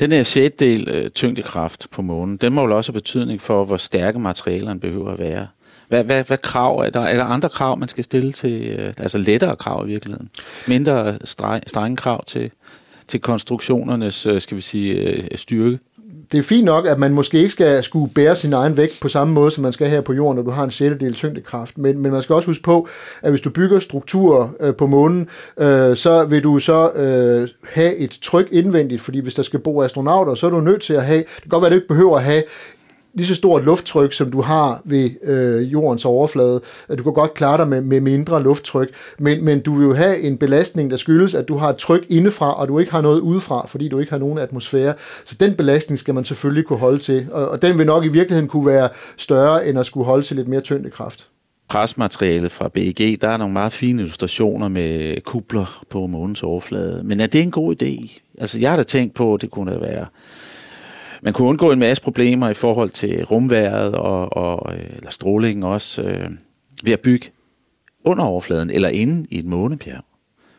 Den 0.00 0.12
her 0.12 0.22
sjettedel 0.22 0.86
del 0.86 0.94
øh, 0.94 1.10
tyngdekraft 1.10 1.86
på 1.90 2.02
månen, 2.02 2.36
den 2.36 2.52
må 2.52 2.66
jo 2.66 2.76
også 2.76 2.92
have 2.92 3.00
betydning 3.00 3.40
for, 3.40 3.64
hvor 3.64 3.76
stærke 3.76 4.18
materialerne 4.18 4.80
behøver 4.80 5.10
at 5.10 5.18
være. 5.18 5.46
Hvad, 5.88 6.04
hvad, 6.04 6.24
hvad 6.24 6.38
krav 6.38 6.78
er 6.78 6.90
der? 6.90 7.00
Er 7.00 7.16
der 7.16 7.24
andre 7.24 7.48
krav, 7.48 7.78
man 7.78 7.88
skal 7.88 8.04
stille 8.04 8.32
til, 8.32 8.66
øh, 8.66 8.94
altså 8.98 9.18
lettere 9.18 9.56
krav 9.56 9.84
i 9.84 9.90
virkeligheden? 9.90 10.30
Mindre 10.68 11.18
strenge 11.66 11.96
krav 11.96 12.24
til, 12.24 12.50
til 13.08 13.20
konstruktionernes, 13.20 14.28
skal 14.38 14.56
vi 14.56 14.60
sige, 14.60 15.28
styrke? 15.36 15.78
Det 16.32 16.38
er 16.38 16.42
fint 16.42 16.64
nok, 16.64 16.86
at 16.86 16.98
man 16.98 17.12
måske 17.12 17.38
ikke 17.38 17.50
skal 17.50 17.84
skulle 17.84 18.14
bære 18.14 18.36
sin 18.36 18.52
egen 18.52 18.76
vægt 18.76 18.98
på 19.02 19.08
samme 19.08 19.34
måde, 19.34 19.50
som 19.50 19.62
man 19.62 19.72
skal 19.72 19.88
her 19.88 20.00
på 20.00 20.12
jorden, 20.12 20.36
når 20.36 20.42
du 20.42 20.50
har 20.50 20.64
en 20.64 20.70
sjettedel 20.70 21.14
tyngdekraft. 21.14 21.78
Men, 21.78 22.02
men 22.02 22.12
man 22.12 22.22
skal 22.22 22.34
også 22.34 22.46
huske 22.46 22.62
på, 22.62 22.88
at 23.22 23.30
hvis 23.30 23.40
du 23.40 23.50
bygger 23.50 23.78
strukturer 23.78 24.48
øh, 24.60 24.74
på 24.74 24.86
månen, 24.86 25.28
øh, 25.58 25.96
så 25.96 26.24
vil 26.24 26.44
du 26.44 26.58
så 26.58 26.90
øh, 26.90 27.48
have 27.72 27.96
et 27.96 28.18
tryk 28.22 28.48
indvendigt, 28.52 29.02
fordi 29.02 29.20
hvis 29.20 29.34
der 29.34 29.42
skal 29.42 29.60
bo 29.60 29.82
astronauter, 29.82 30.34
så 30.34 30.46
er 30.46 30.50
du 30.50 30.60
nødt 30.60 30.82
til 30.82 30.94
at 30.94 31.04
have, 31.04 31.18
det 31.18 31.42
kan 31.42 31.48
godt 31.48 31.62
være, 31.62 31.66
at 31.66 31.72
du 31.72 31.76
ikke 31.76 31.88
behøver 31.88 32.16
at 32.16 32.24
have 32.24 32.42
lige 33.14 33.26
så 33.26 33.34
stort 33.34 33.64
lufttryk, 33.64 34.12
som 34.12 34.30
du 34.30 34.40
har 34.40 34.82
ved 34.84 35.10
øh, 35.22 35.72
jordens 35.72 36.04
overflade. 36.04 36.60
Du 36.98 37.02
kan 37.02 37.12
godt 37.12 37.34
klare 37.34 37.58
dig 37.58 37.68
med, 37.68 37.80
med 37.80 38.00
mindre 38.00 38.42
lufttryk, 38.42 38.94
men, 39.18 39.44
men 39.44 39.60
du 39.60 39.74
vil 39.74 39.84
jo 39.84 39.94
have 39.94 40.20
en 40.20 40.38
belastning, 40.38 40.90
der 40.90 40.96
skyldes, 40.96 41.34
at 41.34 41.48
du 41.48 41.56
har 41.56 41.70
et 41.70 41.76
tryk 41.76 42.06
indefra, 42.08 42.60
og 42.60 42.68
du 42.68 42.78
ikke 42.78 42.92
har 42.92 43.00
noget 43.00 43.20
udefra, 43.20 43.66
fordi 43.66 43.88
du 43.88 43.98
ikke 43.98 44.12
har 44.12 44.18
nogen 44.18 44.38
atmosfære. 44.38 44.94
Så 45.24 45.36
den 45.40 45.54
belastning 45.54 45.98
skal 45.98 46.14
man 46.14 46.24
selvfølgelig 46.24 46.64
kunne 46.64 46.78
holde 46.78 46.98
til, 46.98 47.26
og, 47.32 47.48
og 47.48 47.62
den 47.62 47.78
vil 47.78 47.86
nok 47.86 48.04
i 48.04 48.08
virkeligheden 48.08 48.48
kunne 48.48 48.66
være 48.66 48.88
større, 49.16 49.68
end 49.68 49.78
at 49.78 49.86
skulle 49.86 50.06
holde 50.06 50.24
til 50.24 50.36
lidt 50.36 50.48
mere 50.48 50.60
tyngdekraft 50.60 51.28
presmaterialet 51.68 52.52
fra 52.52 52.68
BEG, 52.68 53.18
der 53.20 53.28
er 53.28 53.36
nogle 53.36 53.52
meget 53.52 53.72
fine 53.72 54.02
illustrationer 54.02 54.68
med 54.68 55.20
kubler 55.20 55.84
på 55.90 56.06
månens 56.06 56.42
overflade. 56.42 57.02
Men 57.04 57.20
er 57.20 57.26
det 57.26 57.42
en 57.42 57.50
god 57.50 57.82
idé? 57.82 58.20
Altså, 58.38 58.58
jeg 58.58 58.70
har 58.70 58.76
da 58.76 58.82
tænkt 58.82 59.14
på, 59.14 59.34
at 59.34 59.42
det 59.42 59.50
kunne 59.50 59.80
være 59.80 60.06
man 61.24 61.32
kunne 61.32 61.48
undgå 61.48 61.72
en 61.72 61.78
masse 61.78 62.02
problemer 62.02 62.48
i 62.48 62.54
forhold 62.54 62.90
til 62.90 63.24
rumværet 63.24 63.94
og, 63.94 64.36
og 64.36 64.74
øh, 64.74 64.84
eller 64.96 65.10
strålingen 65.10 65.62
også 65.62 66.02
øh, 66.02 66.30
ved 66.84 66.92
at 66.92 67.00
bygge 67.00 67.30
under 68.04 68.24
overfladen 68.24 68.70
eller 68.70 68.88
inde 68.88 69.26
i 69.30 69.38
et 69.38 69.44
månebjerg. 69.44 70.04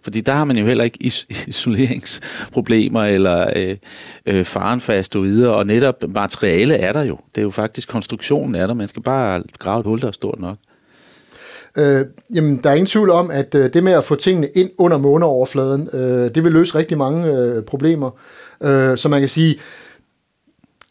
Fordi 0.04 0.22
der 0.22 0.34
har 0.34 0.46
man 0.46 0.58
jo 0.58 0.66
heller 0.66 0.84
ikke 0.84 1.04
is- 1.04 1.28
isoleringsproblemer 1.48 3.04
eller 3.04 3.50
øh, 3.56 3.78
øh, 4.26 4.46
farenfastoider, 4.46 5.50
og 5.50 5.68
netop 5.68 6.04
materiale 6.10 6.76
er 6.76 6.92
der 6.92 7.04
jo. 7.04 7.18
Det 7.36 7.42
er 7.42 7.46
jo 7.46 7.50
faktisk 7.50 7.90
konstruktionen 7.90 8.56
er 8.56 8.68
der. 8.68 8.74
Man 8.74 8.88
skal 8.88 9.02
bare 9.04 9.44
grave 9.60 9.80
et 9.80 9.86
hul, 9.86 10.02
der 10.02 10.08
er 10.08 10.12
stort 10.12 10.40
nok. 10.40 10.58
Øh, 11.78 12.06
jamen, 12.36 12.58
der 12.64 12.70
er 12.70 12.74
ingen 12.74 12.88
tvivl 12.88 13.10
om, 13.10 13.32
at 13.32 13.56
øh, 13.56 13.74
det 13.74 13.84
med 13.84 13.92
at 13.94 14.04
få 14.04 14.16
tingene 14.16 14.48
ind 14.56 14.70
under 14.78 14.98
måneoverfladen, 14.98 15.90
øh, 15.94 16.36
det 16.36 16.44
vil 16.44 16.52
løse 16.52 16.76
rigtig 16.76 16.98
mange 16.98 17.28
øh, 17.28 17.64
problemer. 17.64 18.10
Øh, 18.64 18.98
så 18.98 19.10
man 19.10 19.20
kan 19.20 19.30
sige, 19.30 19.60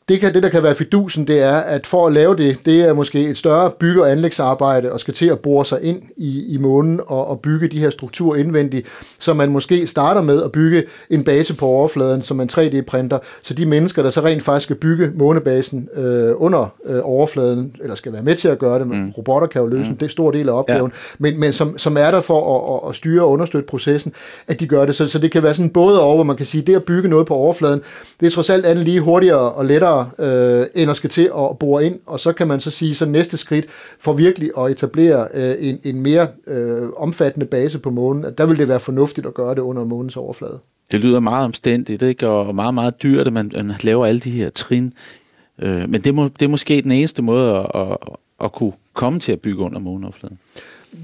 det, 0.09 0.21
kan, 0.21 0.35
det, 0.35 0.43
der 0.43 0.49
kan 0.49 0.63
være 0.63 0.75
fidusen, 0.75 1.27
det 1.27 1.43
er, 1.43 1.57
at 1.57 1.87
for 1.87 2.07
at 2.07 2.13
lave 2.13 2.37
det, 2.37 2.59
det 2.67 2.81
er 2.81 2.93
måske 2.93 3.29
et 3.29 3.39
større 3.39 3.71
bygge- 3.71 4.03
og 4.03 4.11
anlægsarbejde, 4.11 4.93
og 4.93 5.01
skal 5.01 5.15
til 5.15 5.27
at 5.27 5.39
bore 5.39 5.65
sig 5.65 5.83
ind 5.83 6.03
i, 6.17 6.55
i 6.55 6.59
månen 6.59 7.01
og, 7.07 7.27
og 7.27 7.41
bygge 7.41 7.69
de 7.69 7.79
her 7.79 7.91
strukturer 7.91 8.37
indvendigt, 8.37 8.87
så 9.19 9.35
man 9.35 9.51
måske 9.51 9.87
starter 9.87 10.23
med 10.23 10.43
at 10.43 10.53
bygge 10.53 10.83
en 11.11 11.25
base 11.25 11.55
på 11.55 11.67
overfladen, 11.67 12.23
som 12.23 12.37
man 12.37 12.49
3D-printer, 12.53 13.19
så 13.43 13.55
de 13.55 13.67
mennesker, 13.67 14.03
der 14.03 14.11
så 14.11 14.21
rent 14.21 14.43
faktisk 14.43 14.65
skal 14.65 14.77
bygge 14.77 15.11
månebasen 15.15 15.89
øh, 15.95 16.33
under 16.37 16.75
øh, 16.87 17.01
overfladen, 17.03 17.77
eller 17.83 17.95
skal 17.95 18.13
være 18.13 18.23
med 18.23 18.35
til 18.35 18.49
at 18.49 18.59
gøre 18.59 18.79
det, 18.79 18.87
mm. 18.87 19.11
robotter 19.11 19.49
kan 19.49 19.61
jo 19.61 19.67
løse 19.67 19.91
mm. 19.91 19.99
en 20.03 20.09
stor 20.09 20.31
del 20.31 20.49
af 20.49 20.53
opgaven, 20.53 20.93
ja. 20.95 21.17
men, 21.19 21.41
men 21.41 21.53
som, 21.53 21.79
som 21.79 21.97
er 21.97 22.11
der 22.11 22.21
for 22.21 22.57
at, 22.57 22.85
at, 22.85 22.91
at 22.91 22.97
styre 22.97 23.23
og 23.23 23.31
understøtte 23.31 23.67
processen, 23.67 24.13
at 24.49 24.61
de 24.61 24.67
gør 24.67 24.85
det. 24.85 24.97
Så, 24.97 25.07
så 25.07 25.19
det 25.19 25.33
kan 25.33 25.43
være 25.43 25.55
sådan 25.55 25.71
både 25.71 26.03
over, 26.03 26.15
hvor 26.15 26.25
man 26.25 26.37
kan 26.37 26.47
sige, 26.47 26.63
det 26.63 26.75
at 26.75 26.85
bygge 26.85 27.09
noget 27.09 27.27
på 27.27 27.35
overfladen, 27.35 27.83
det 28.21 28.27
er 28.27 28.31
trods 28.31 28.51
alt 28.51 28.67
andet 28.67 28.85
lige 28.85 29.01
hurtigere 29.01 29.53
og 29.53 29.65
lettere 29.65 29.94
større, 29.95 30.61
øh, 30.61 30.67
end 30.75 30.91
at 30.91 30.97
skal 30.97 31.11
til 31.11 31.31
at 31.37 31.59
bore 31.61 31.87
ind, 31.87 32.01
og 32.07 32.21
så 32.21 32.33
kan 32.33 32.49
man 32.49 32.61
så 32.61 32.71
sige, 32.71 32.95
så 32.95 33.07
næste 33.07 33.37
skridt 33.37 33.67
for 33.99 34.13
virkelig 34.13 34.51
at 34.59 34.71
etablere 34.71 35.29
øh, 35.35 35.55
en, 35.59 35.79
en 35.85 36.03
mere 36.03 36.29
øh, 36.47 36.89
omfattende 36.97 37.47
base 37.47 37.79
på 37.79 37.91
månen, 37.91 38.25
der 38.39 38.47
vil 38.47 38.59
det 38.59 38.69
være 38.69 38.81
fornuftigt 38.81 39.27
at 39.27 39.35
gøre 39.35 39.55
det 39.55 39.61
under 39.61 39.85
månens 39.85 40.17
overflade. 40.17 40.59
Det 40.93 41.01
lyder 41.01 41.21
meget 41.21 41.45
omstændigt, 41.45 42.03
ikke? 42.03 42.29
og 42.29 42.55
meget, 42.55 42.75
meget 42.75 43.03
dyrt, 43.03 43.27
at 43.27 43.33
man, 43.33 43.51
man 43.55 43.75
laver 43.83 44.07
alle 44.07 44.21
de 44.21 44.31
her 44.31 44.51
trin. 44.51 44.93
Øh, 45.59 45.89
men 45.89 46.01
det, 46.01 46.15
må, 46.15 46.25
det 46.25 46.43
er 46.43 46.49
måske 46.49 46.83
den 46.83 46.93
eneste 46.93 47.23
måde 47.23 47.57
at, 47.57 47.67
at, 47.75 47.99
at 48.45 48.53
kunne 48.53 48.73
komme 48.95 49.21
til 49.21 49.33
at 49.33 49.41
bygge 49.41 49.63
under 49.63 49.79
måneoverfladen 49.79 50.39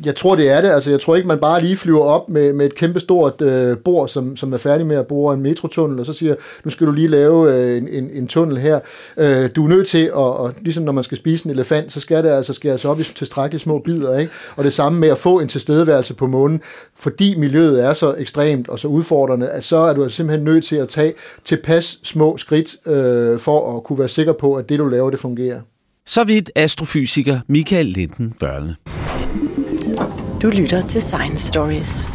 jeg 0.05 0.17
tror, 0.17 0.37
det 0.37 0.51
er 0.51 0.61
det. 0.61 0.69
Altså, 0.69 0.91
jeg 0.91 1.01
tror 1.01 1.17
ikke, 1.17 1.29
man 1.29 1.39
bare 1.39 1.61
lige 1.61 1.77
flyver 1.77 2.05
op 2.05 2.29
med, 2.29 2.53
med 2.53 2.67
et 2.67 2.75
kæmpestort 2.75 3.43
øh, 3.43 3.79
bord, 3.79 4.09
som, 4.09 4.37
som 4.37 4.53
er 4.53 4.59
færdig 4.59 4.87
med 4.87 4.97
at 4.97 5.07
bore 5.07 5.35
en 5.35 5.41
metrotunnel, 5.41 6.01
og 6.01 6.07
så 6.07 6.13
siger, 6.13 6.35
nu 6.65 6.71
skal 6.71 6.87
du 6.87 6.93
lige 6.93 7.09
lave 7.09 7.55
øh, 7.55 7.77
en, 7.77 7.89
en, 7.89 8.11
en 8.15 8.27
tunnel 8.27 8.59
her. 8.59 8.81
Øh, 9.17 9.51
du 9.57 9.65
er 9.65 9.69
nødt 9.69 9.89
til, 9.89 10.05
at, 10.05 10.13
og, 10.13 10.55
ligesom 10.61 10.85
når 10.85 10.93
man 10.93 11.05
skal 11.05 11.19
spise 11.19 11.47
en 11.47 11.51
elefant, 11.51 11.93
så 11.93 12.01
skal 12.01 12.25
det 12.25 12.31
altså 12.31 12.53
skæres 12.53 12.85
op 12.85 13.01
i 13.01 13.03
tilstrækkeligt 13.03 13.63
små 13.63 13.79
bidder. 13.79 14.19
Ikke? 14.19 14.33
Og 14.57 14.65
det 14.65 14.73
samme 14.73 15.01
med 15.01 15.09
at 15.09 15.19
få 15.19 15.41
en 15.41 15.49
tilstedeværelse 15.49 16.15
på 16.15 16.27
månen, 16.27 16.61
fordi 16.99 17.35
miljøet 17.39 17.85
er 17.85 17.93
så 17.93 18.15
ekstremt 18.19 18.69
og 18.69 18.79
så 18.79 18.89
udfordrende, 18.89 19.49
at 19.49 19.65
så 19.65 19.77
er 19.77 19.93
du 19.93 20.03
altså 20.03 20.17
simpelthen 20.17 20.45
nødt 20.45 20.65
til 20.65 20.77
at 20.77 20.89
tage 20.89 21.15
tilpas 21.45 21.99
små 22.03 22.37
skridt 22.37 22.77
øh, 22.87 23.39
for 23.39 23.77
at 23.77 23.85
kunne 23.85 23.99
være 23.99 24.09
sikker 24.09 24.33
på, 24.33 24.55
at 24.55 24.69
det, 24.69 24.79
du 24.79 24.89
laver, 24.89 25.11
det 25.11 25.21
fungerer. 25.21 25.61
Så 26.07 26.25
vidt 26.25 26.51
astrofysiker 26.57 27.41
Michael 27.49 27.87
Linden 27.87 28.35
Børne. 28.41 28.77
Du 30.43 30.49
lytter 30.49 30.87
til 30.87 31.03
Science 31.03 31.47
Stories. 31.47 32.07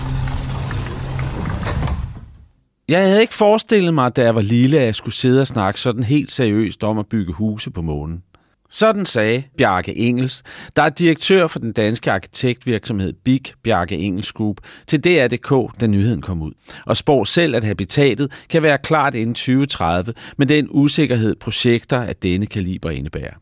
Jeg 2.90 3.02
havde 3.08 3.22
ikke 3.22 3.34
forestillet 3.34 3.94
mig, 3.94 4.16
da 4.16 4.24
jeg 4.24 4.36
var 4.36 4.42
lille, 4.42 4.80
at 4.80 4.86
jeg 4.86 4.96
skulle 4.96 5.16
sidde 5.16 5.42
og 5.42 5.48
snakke 5.48 5.80
sådan 5.80 6.04
helt 6.04 6.32
seriøst 6.32 6.84
om 6.84 6.98
at 6.98 7.06
bygge 7.08 7.34
huse 7.34 7.72
på 7.72 7.82
månen. 7.82 8.24
Sådan 8.70 9.06
sagde 9.06 9.44
Bjarke 9.58 9.98
Engels, 9.98 10.44
der 10.76 10.82
er 10.82 10.90
direktør 10.90 11.48
for 11.48 11.60
den 11.60 11.72
danske 11.72 12.12
arkitektvirksomhed 12.12 13.14
Big 13.26 13.42
Bjarke 13.64 13.98
Engels 13.98 14.32
Group, 14.32 14.58
til 14.88 15.04
DR.dk, 15.04 15.82
da 15.82 15.88
nyheden 15.88 16.22
kom 16.22 16.42
ud, 16.42 16.52
og 16.86 16.98
spår 16.98 17.24
selv, 17.24 17.56
at 17.56 17.64
habitatet 17.64 18.32
kan 18.50 18.64
være 18.64 18.78
klart 18.78 19.16
inden 19.16 19.36
2030, 19.36 20.14
men 20.38 20.50
den 20.50 20.68
usikkerhed 20.72 21.36
projekter 21.36 22.02
af 22.02 22.16
denne 22.16 22.46
kaliber 22.46 22.90
indebærer. 22.90 23.36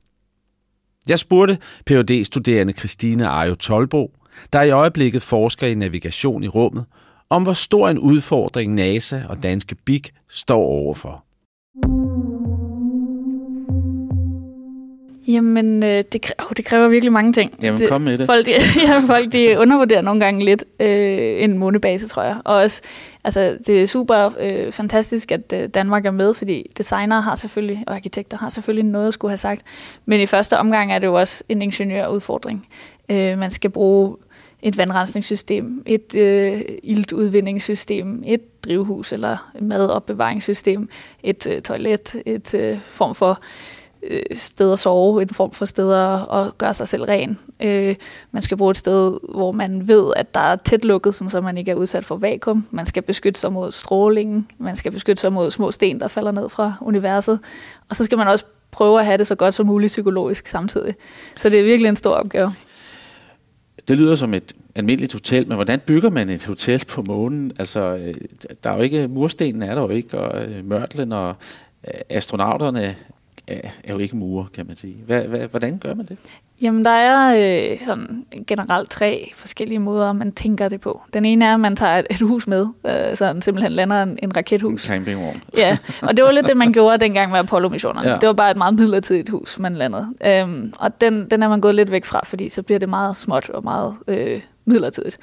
Jeg 1.07 1.19
spurgte 1.19 1.57
phd 1.85 2.25
studerende 2.25 2.73
Christine 2.73 3.27
Ajo 3.27 3.55
Tolbo, 3.55 4.11
der 4.53 4.61
i 4.61 4.71
øjeblikket 4.71 5.21
forsker 5.21 5.67
i 5.67 5.75
navigation 5.75 6.43
i 6.43 6.47
rummet, 6.47 6.85
om 7.29 7.43
hvor 7.43 7.53
stor 7.53 7.89
en 7.89 7.99
udfordring 7.99 8.73
NASA 8.73 9.21
og 9.29 9.43
danske 9.43 9.75
Big 9.75 10.03
står 10.29 10.61
overfor. 10.61 11.23
Jamen, 15.27 15.83
øh, 15.83 16.03
det, 16.13 16.21
kræver, 16.21 16.53
det 16.57 16.65
kræver 16.65 16.87
virkelig 16.87 17.11
mange 17.11 17.33
ting. 17.33 17.53
Jamen, 17.61 17.79
det, 17.79 17.89
kom 17.89 18.01
med 18.01 18.17
det. 18.17 18.25
Folk, 18.25 18.45
de, 18.45 18.51
ja, 18.87 18.99
folk 19.07 19.31
de 19.31 19.55
undervurderer 19.63 20.01
nogle 20.01 20.19
gange 20.19 20.45
lidt 20.45 20.63
øh, 20.79 21.43
en 21.43 21.57
månebase, 21.57 22.07
tror 22.07 22.23
jeg. 22.23 22.37
Og 22.45 22.55
også, 22.55 22.81
altså, 23.23 23.57
det 23.67 23.81
er 23.81 23.85
super 23.85 24.29
øh, 24.39 24.71
fantastisk, 24.71 25.31
at 25.31 25.53
øh, 25.53 25.69
Danmark 25.69 26.05
er 26.05 26.11
med, 26.11 26.33
fordi 26.33 26.71
designere 26.77 27.21
har 27.21 27.35
selvfølgelig, 27.35 27.83
og 27.87 27.95
arkitekter 27.95 28.37
har 28.37 28.49
selvfølgelig 28.49 28.85
noget 28.85 29.07
at 29.07 29.13
skulle 29.13 29.31
have 29.31 29.37
sagt. 29.37 29.61
Men 30.05 30.21
i 30.21 30.25
første 30.25 30.57
omgang 30.57 30.93
er 30.93 30.99
det 30.99 31.07
jo 31.07 31.13
også 31.13 31.43
en 31.49 31.61
ingeniørudfordring. 31.61 32.67
Øh, 33.11 33.37
man 33.37 33.51
skal 33.51 33.69
bruge 33.69 34.15
et 34.61 34.77
vandrensningssystem, 34.77 35.83
et 35.85 36.15
øh, 36.15 36.61
iltudvindingssystem, 36.83 38.23
et 38.25 38.63
drivhus 38.65 39.13
eller 39.13 39.51
madopbevaringssystem, 39.61 40.89
et 41.23 41.47
øh, 41.47 41.61
toilet, 41.61 42.15
et 42.25 42.53
øh, 42.53 42.79
form 42.89 43.15
for 43.15 43.39
øh, 44.07 44.21
sted 44.33 44.71
at 44.71 44.79
sove, 44.79 45.21
en 45.21 45.29
form 45.29 45.51
for 45.51 45.65
sted 45.65 45.93
at 46.33 46.57
gøre 46.57 46.73
sig 46.73 46.87
selv 46.87 47.03
ren. 47.03 47.39
Øh, 47.59 47.95
man 48.31 48.41
skal 48.41 48.57
bruge 48.57 48.71
et 48.71 48.77
sted, 48.77 49.19
hvor 49.35 49.51
man 49.51 49.87
ved, 49.87 50.13
at 50.15 50.33
der 50.33 50.39
er 50.39 50.55
tæt 50.55 50.85
lukket, 50.85 51.15
så 51.15 51.41
man 51.43 51.57
ikke 51.57 51.71
er 51.71 51.75
udsat 51.75 52.05
for 52.05 52.15
vakuum. 52.15 52.67
Man 52.71 52.85
skal 52.85 53.01
beskytte 53.03 53.39
sig 53.39 53.53
mod 53.53 53.71
strålingen. 53.71 54.47
Man 54.57 54.75
skal 54.75 54.91
beskytte 54.91 55.21
sig 55.21 55.33
mod 55.33 55.51
små 55.51 55.71
sten, 55.71 55.99
der 55.99 56.07
falder 56.07 56.31
ned 56.31 56.49
fra 56.49 56.73
universet. 56.81 57.39
Og 57.89 57.95
så 57.95 58.03
skal 58.03 58.17
man 58.17 58.27
også 58.27 58.45
prøve 58.71 58.99
at 58.99 59.05
have 59.05 59.17
det 59.17 59.27
så 59.27 59.35
godt 59.35 59.53
som 59.53 59.65
muligt 59.65 59.89
psykologisk 59.89 60.47
samtidig. 60.47 60.95
Så 61.37 61.49
det 61.49 61.59
er 61.59 61.63
virkelig 61.63 61.89
en 61.89 61.95
stor 61.95 62.11
opgave. 62.11 62.53
Det 63.87 63.97
lyder 63.97 64.15
som 64.15 64.33
et 64.33 64.53
almindeligt 64.75 65.13
hotel, 65.13 65.47
men 65.47 65.55
hvordan 65.55 65.79
bygger 65.79 66.09
man 66.09 66.29
et 66.29 66.45
hotel 66.45 66.85
på 66.85 67.01
månen? 67.01 67.51
Altså, 67.59 67.79
øh, 67.79 68.13
der 68.63 68.69
er 68.69 68.75
jo 68.75 68.81
ikke, 68.81 69.07
murstenen 69.07 69.61
er 69.61 69.75
der 69.75 69.81
jo 69.81 69.89
ikke, 69.89 70.19
og 70.19 70.43
øh, 70.43 70.65
mørtlen 70.65 71.11
og 71.11 71.35
øh, 71.87 71.93
astronauterne 72.09 72.95
er 73.47 73.93
jo 73.93 73.97
ikke 73.97 74.15
murer, 74.15 74.45
kan 74.53 74.67
man 74.67 74.75
sige. 74.75 74.95
Hvad, 75.05 75.23
hvordan 75.23 75.77
gør 75.77 75.93
man 75.93 76.05
det? 76.05 76.17
Jamen, 76.61 76.85
der 76.85 76.91
er 76.91 77.35
øh, 77.71 77.79
sådan 77.79 78.25
generelt 78.47 78.89
tre 78.89 79.31
forskellige 79.35 79.79
måder, 79.79 80.13
man 80.13 80.31
tænker 80.31 80.69
det 80.69 80.81
på. 80.81 81.01
Den 81.13 81.25
ene 81.25 81.45
er, 81.45 81.53
at 81.53 81.59
man 81.59 81.75
tager 81.75 81.99
et, 81.99 82.07
et 82.09 82.21
hus 82.21 82.47
med, 82.47 82.67
øh, 82.85 83.15
så 83.15 83.33
den 83.33 83.41
simpelthen 83.41 83.71
lander 83.71 84.03
en, 84.03 84.19
en 84.23 84.37
rakethus. 84.37 84.83
En 84.85 84.93
campingvogn. 84.93 85.43
ja, 85.57 85.77
og 86.01 86.17
det 86.17 86.25
var 86.25 86.31
lidt 86.31 86.47
det, 86.47 86.57
man 86.57 86.73
gjorde 86.77 86.97
dengang 86.97 87.31
med 87.31 87.39
Apollo-missionerne. 87.39 88.09
Ja. 88.09 88.17
Det 88.17 88.27
var 88.27 88.33
bare 88.33 88.51
et 88.51 88.57
meget 88.57 88.73
midlertidigt 88.73 89.29
hus, 89.29 89.59
man 89.59 89.75
landede. 89.75 90.13
Øhm, 90.25 90.73
og 90.79 91.01
den, 91.01 91.29
den 91.31 91.43
er 91.43 91.47
man 91.49 91.61
gået 91.61 91.75
lidt 91.75 91.91
væk 91.91 92.05
fra, 92.05 92.21
fordi 92.25 92.49
så 92.49 92.61
bliver 92.61 92.79
det 92.79 92.89
meget 92.89 93.17
småt 93.17 93.49
og 93.49 93.63
meget 93.63 93.95
øh, 94.07 94.41
midlertidigt. 94.65 95.17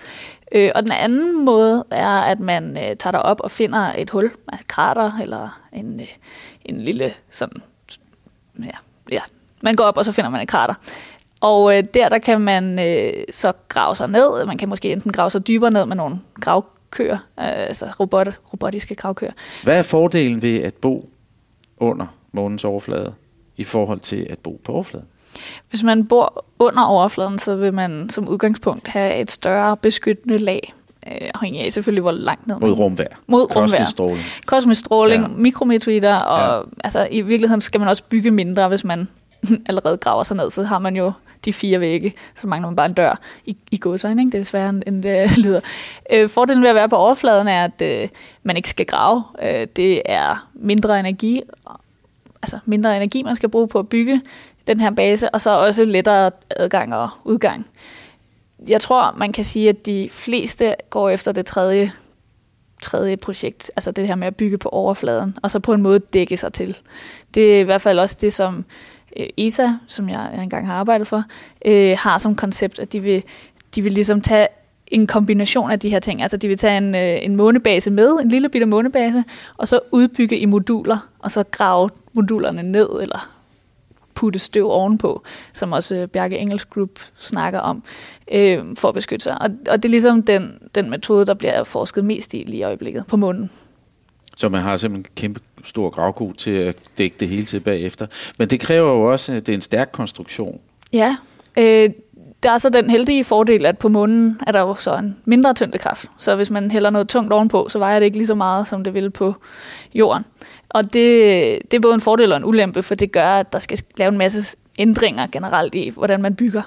Øh, 0.53 0.71
og 0.75 0.83
den 0.83 0.93
anden 0.93 1.45
måde 1.45 1.85
er, 1.91 2.21
at 2.21 2.41
man 2.41 2.77
øh, 2.77 2.97
tager 2.97 3.19
op 3.19 3.41
og 3.41 3.51
finder 3.51 3.93
et 3.99 4.11
hul, 4.11 4.25
et 4.25 4.69
krater 4.69 5.19
eller 5.23 5.61
en, 5.73 6.01
øh, 6.01 6.07
en 6.65 6.81
lille 6.81 7.13
sådan 7.31 7.63
ja, 8.59 8.79
ja, 9.13 9.21
man 9.63 9.75
går 9.75 9.85
op, 9.85 9.97
og 9.97 10.05
så 10.05 10.13
finder 10.13 10.31
man 10.31 10.43
et 10.43 10.49
krater. 10.49 10.75
Og 11.41 11.77
øh, 11.77 11.85
der, 11.95 12.09
der 12.09 12.19
kan 12.19 12.41
man 12.41 12.79
øh, 12.79 13.13
så 13.33 13.53
grave 13.69 13.97
sig 13.97 14.09
ned. 14.09 14.47
Man 14.47 14.59
kan 14.59 14.69
måske 14.69 14.93
enten 14.93 15.13
grave 15.13 15.31
sig 15.31 15.47
dybere 15.47 15.71
ned 15.71 15.87
med 15.87 15.97
nogle 15.97 16.21
gravkøer, 16.41 17.15
øh, 17.15 17.19
altså 17.39 17.87
robot, 18.01 18.29
robotiske 18.53 18.95
gravkøer. 18.95 19.33
Hvad 19.63 19.79
er 19.79 19.83
fordelen 19.83 20.43
ved 20.43 20.63
at 20.63 20.75
bo 20.75 21.11
under 21.77 22.07
månens 22.33 22.65
overflade 22.65 23.15
i 23.57 23.65
forhold 23.65 24.01
til 24.01 24.27
at 24.31 24.39
bo 24.39 24.61
på 24.65 24.73
overfladen? 24.73 25.07
Hvis 25.71 25.83
man 25.83 26.07
bor 26.07 26.45
under 26.59 26.83
overfladen, 26.83 27.39
så 27.39 27.57
vil 27.57 27.75
man 27.75 28.11
som 28.11 28.29
udgangspunkt 28.29 28.89
have 28.89 29.17
et 29.17 29.31
større 29.31 29.77
beskyttende 29.77 30.39
lag 30.39 30.73
øh, 31.07 31.29
afhængig 31.35 31.65
af 31.65 31.73
selvfølgelig, 31.73 32.03
hvor 32.03 32.11
langt 32.11 32.47
ned. 32.47 32.57
Mod 32.61 32.73
rumvær. 32.73 33.07
Mod 33.27 33.57
rumvær. 33.57 33.63
Kosmisk 33.63 33.91
stråling. 33.91 34.19
Kosmisk 34.47 34.81
stråling, 34.81 35.23
ja. 35.23 35.29
mikrometeoritter, 35.29 36.15
og 36.15 36.65
ja. 36.65 36.81
altså, 36.85 37.09
i 37.11 37.21
virkeligheden 37.21 37.61
skal 37.61 37.81
man 37.81 37.89
også 37.89 38.03
bygge 38.09 38.31
mindre, 38.31 38.69
hvis 38.69 38.85
man 38.85 39.09
allerede 39.69 39.97
graver 39.97 40.23
sig 40.23 40.37
ned, 40.37 40.51
så 40.51 40.63
har 40.63 40.79
man 40.79 40.97
jo 40.97 41.13
de 41.45 41.53
fire 41.53 41.81
vægge, 41.81 42.15
så 42.37 42.47
mangler 42.47 42.69
man 42.69 42.77
bare 42.77 42.87
en 42.87 42.93
dør 42.93 43.21
i, 43.47 43.57
i 43.71 43.79
godsøjne, 43.79 44.23
ikke? 44.23 44.33
det 44.33 44.41
er 44.41 44.45
sværere 44.45 44.81
end 44.87 45.03
det 45.03 45.39
lyder. 45.45 45.61
Øh, 46.13 46.29
fordelen 46.29 46.63
ved 46.63 46.69
at 46.69 46.75
være 46.75 46.89
på 46.89 46.97
overfladen 46.97 47.49
er, 47.49 47.65
at 47.65 47.83
øh, 47.83 48.09
man 48.43 48.57
ikke 48.57 48.69
skal 48.69 48.87
grave. 48.87 49.25
Øh, 49.43 49.67
det 49.77 50.03
er 50.05 50.49
mindre 50.55 51.01
energi, 51.01 51.43
altså 52.43 52.59
mindre 52.65 52.97
energi, 52.97 53.23
man 53.23 53.37
skal 53.37 53.49
bruge 53.49 53.69
på 53.69 53.79
at 53.79 53.89
bygge 53.89 54.21
den 54.67 54.81
her 54.81 54.91
base, 54.91 55.31
og 55.31 55.41
så 55.41 55.51
også 55.51 55.85
lettere 55.85 56.31
adgang 56.57 56.95
og 56.95 57.09
udgang 57.25 57.67
jeg 58.69 58.81
tror, 58.81 59.15
man 59.17 59.33
kan 59.33 59.45
sige, 59.45 59.69
at 59.69 59.87
de 59.87 60.09
fleste 60.11 60.75
går 60.91 61.11
efter 61.11 61.33
det 61.33 61.47
tredje, 61.47 61.93
tredje 62.83 63.17
projekt, 63.17 63.71
altså 63.77 63.91
det 63.91 64.07
her 64.07 64.15
med 64.15 64.27
at 64.27 64.37
bygge 64.37 64.59
på 64.59 64.69
overfladen, 64.69 65.39
og 65.43 65.51
så 65.51 65.59
på 65.59 65.73
en 65.73 65.83
måde 65.83 65.99
dække 65.99 66.37
sig 66.37 66.53
til. 66.53 66.77
Det 67.35 67.57
er 67.57 67.61
i 67.61 67.63
hvert 67.63 67.83
fald 67.83 67.99
også 67.99 68.17
det, 68.21 68.33
som 68.33 68.65
øh, 69.17 69.27
ESA, 69.37 69.69
som 69.87 70.09
jeg 70.09 70.43
engang 70.43 70.67
har 70.67 70.75
arbejdet 70.75 71.07
for, 71.07 71.25
øh, 71.65 71.97
har 71.99 72.19
som 72.19 72.37
koncept, 72.37 72.79
at 72.79 72.93
de 72.93 73.01
vil, 73.01 73.23
de 73.75 73.83
vil 73.83 73.93
ligesom 73.93 74.21
tage 74.21 74.49
en 74.87 75.07
kombination 75.07 75.71
af 75.71 75.81
de 75.81 75.91
her 75.91 76.01
ting. 76.01 76.23
Altså 76.23 76.37
de 76.37 76.49
vil 76.49 76.59
tage 76.59 76.79
en, 76.79 76.95
øh, 76.95 77.19
en 77.23 77.37
månebase 77.37 77.91
med, 77.91 78.11
en 78.11 78.29
lille 78.29 78.49
bitte 78.49 78.67
månebase, 78.67 79.25
og 79.57 79.69
så 79.69 79.81
udbygge 79.93 80.39
i 80.39 80.45
moduler, 80.45 81.09
og 81.19 81.31
så 81.31 81.45
grave 81.51 81.91
modulerne 82.13 82.63
ned, 82.63 82.89
eller 83.03 83.40
putte 84.21 84.39
støv 84.39 84.71
ovenpå, 84.71 85.23
som 85.53 85.73
også 85.73 85.95
øh, 85.95 86.09
Bjarke 86.09 86.39
Engels 86.39 86.65
Group 86.65 86.91
snakker 87.19 87.61
om, 87.61 87.83
øh, 88.33 88.59
for 88.79 88.89
at 88.89 88.95
beskytte 88.95 89.23
sig. 89.23 89.43
Og, 89.43 89.51
og 89.71 89.83
det 89.83 89.85
er 89.85 89.91
ligesom 89.91 90.23
den, 90.23 90.59
den 90.75 90.91
metode, 90.91 91.27
der 91.27 91.35
bliver 91.35 91.65
forsket 91.65 92.05
mest 92.05 92.35
i 92.35 92.45
lige 92.47 92.59
i 92.59 92.63
øjeblikket 92.63 93.07
på 93.07 93.17
månen. 93.17 93.51
Så 94.37 94.49
man 94.49 94.61
har 94.61 94.77
simpelthen 94.77 95.07
en 95.11 95.15
kæmpe 95.17 95.41
stor 95.65 95.91
gravko 95.91 96.33
til 96.33 96.51
at 96.51 96.83
dække 96.99 97.17
det 97.21 97.29
hele 97.29 97.45
til 97.45 97.61
bagefter. 97.61 98.07
Men 98.39 98.49
det 98.49 98.61
kræver 98.61 98.91
jo 98.91 99.03
også, 99.13 99.33
at 99.33 99.47
det 99.47 99.53
er 99.53 99.57
en 99.57 99.63
stærk 99.63 99.91
konstruktion. 99.93 100.61
Ja, 100.93 101.17
øh, 101.59 101.91
der 102.43 102.51
er 102.51 102.59
så 102.59 102.69
den 102.69 102.91
heldige 102.91 103.25
fordel, 103.25 103.67
at 103.67 103.79
på 103.79 103.89
månen 103.89 104.41
er 104.47 104.53
der 104.53 104.61
jo 104.61 104.75
så 104.75 104.97
en 104.97 105.17
mindre 105.25 105.55
tyngdekraft. 105.55 106.07
Så 106.19 106.37
hvis 106.37 106.51
man 106.51 106.71
hælder 106.71 106.91
noget 106.91 107.09
tungt 107.09 107.33
ovenpå, 107.33 107.69
så 107.69 107.79
vejer 107.79 107.99
det 107.99 108.07
ikke 108.07 108.17
lige 108.17 108.27
så 108.27 108.35
meget, 108.35 108.67
som 108.67 108.85
det 108.85 108.95
vil 108.95 109.11
på 109.11 109.35
jorden. 109.95 110.25
Og 110.71 110.85
det, 110.85 111.59
det 111.71 111.77
er 111.77 111.81
både 111.81 111.95
en 111.95 112.01
fordel 112.01 112.33
og 112.33 112.37
en 112.37 112.45
ulempe, 112.45 112.83
for 112.83 112.95
det 112.95 113.13
gør, 113.13 113.29
at 113.29 113.53
der 113.53 113.59
skal 113.59 113.79
lave 113.97 114.09
en 114.09 114.19
masse 114.19 114.57
ændringer 114.79 115.27
generelt 115.27 115.75
i, 115.75 115.89
hvordan 115.89 116.23
man 116.23 116.35
bygger. 116.35 116.63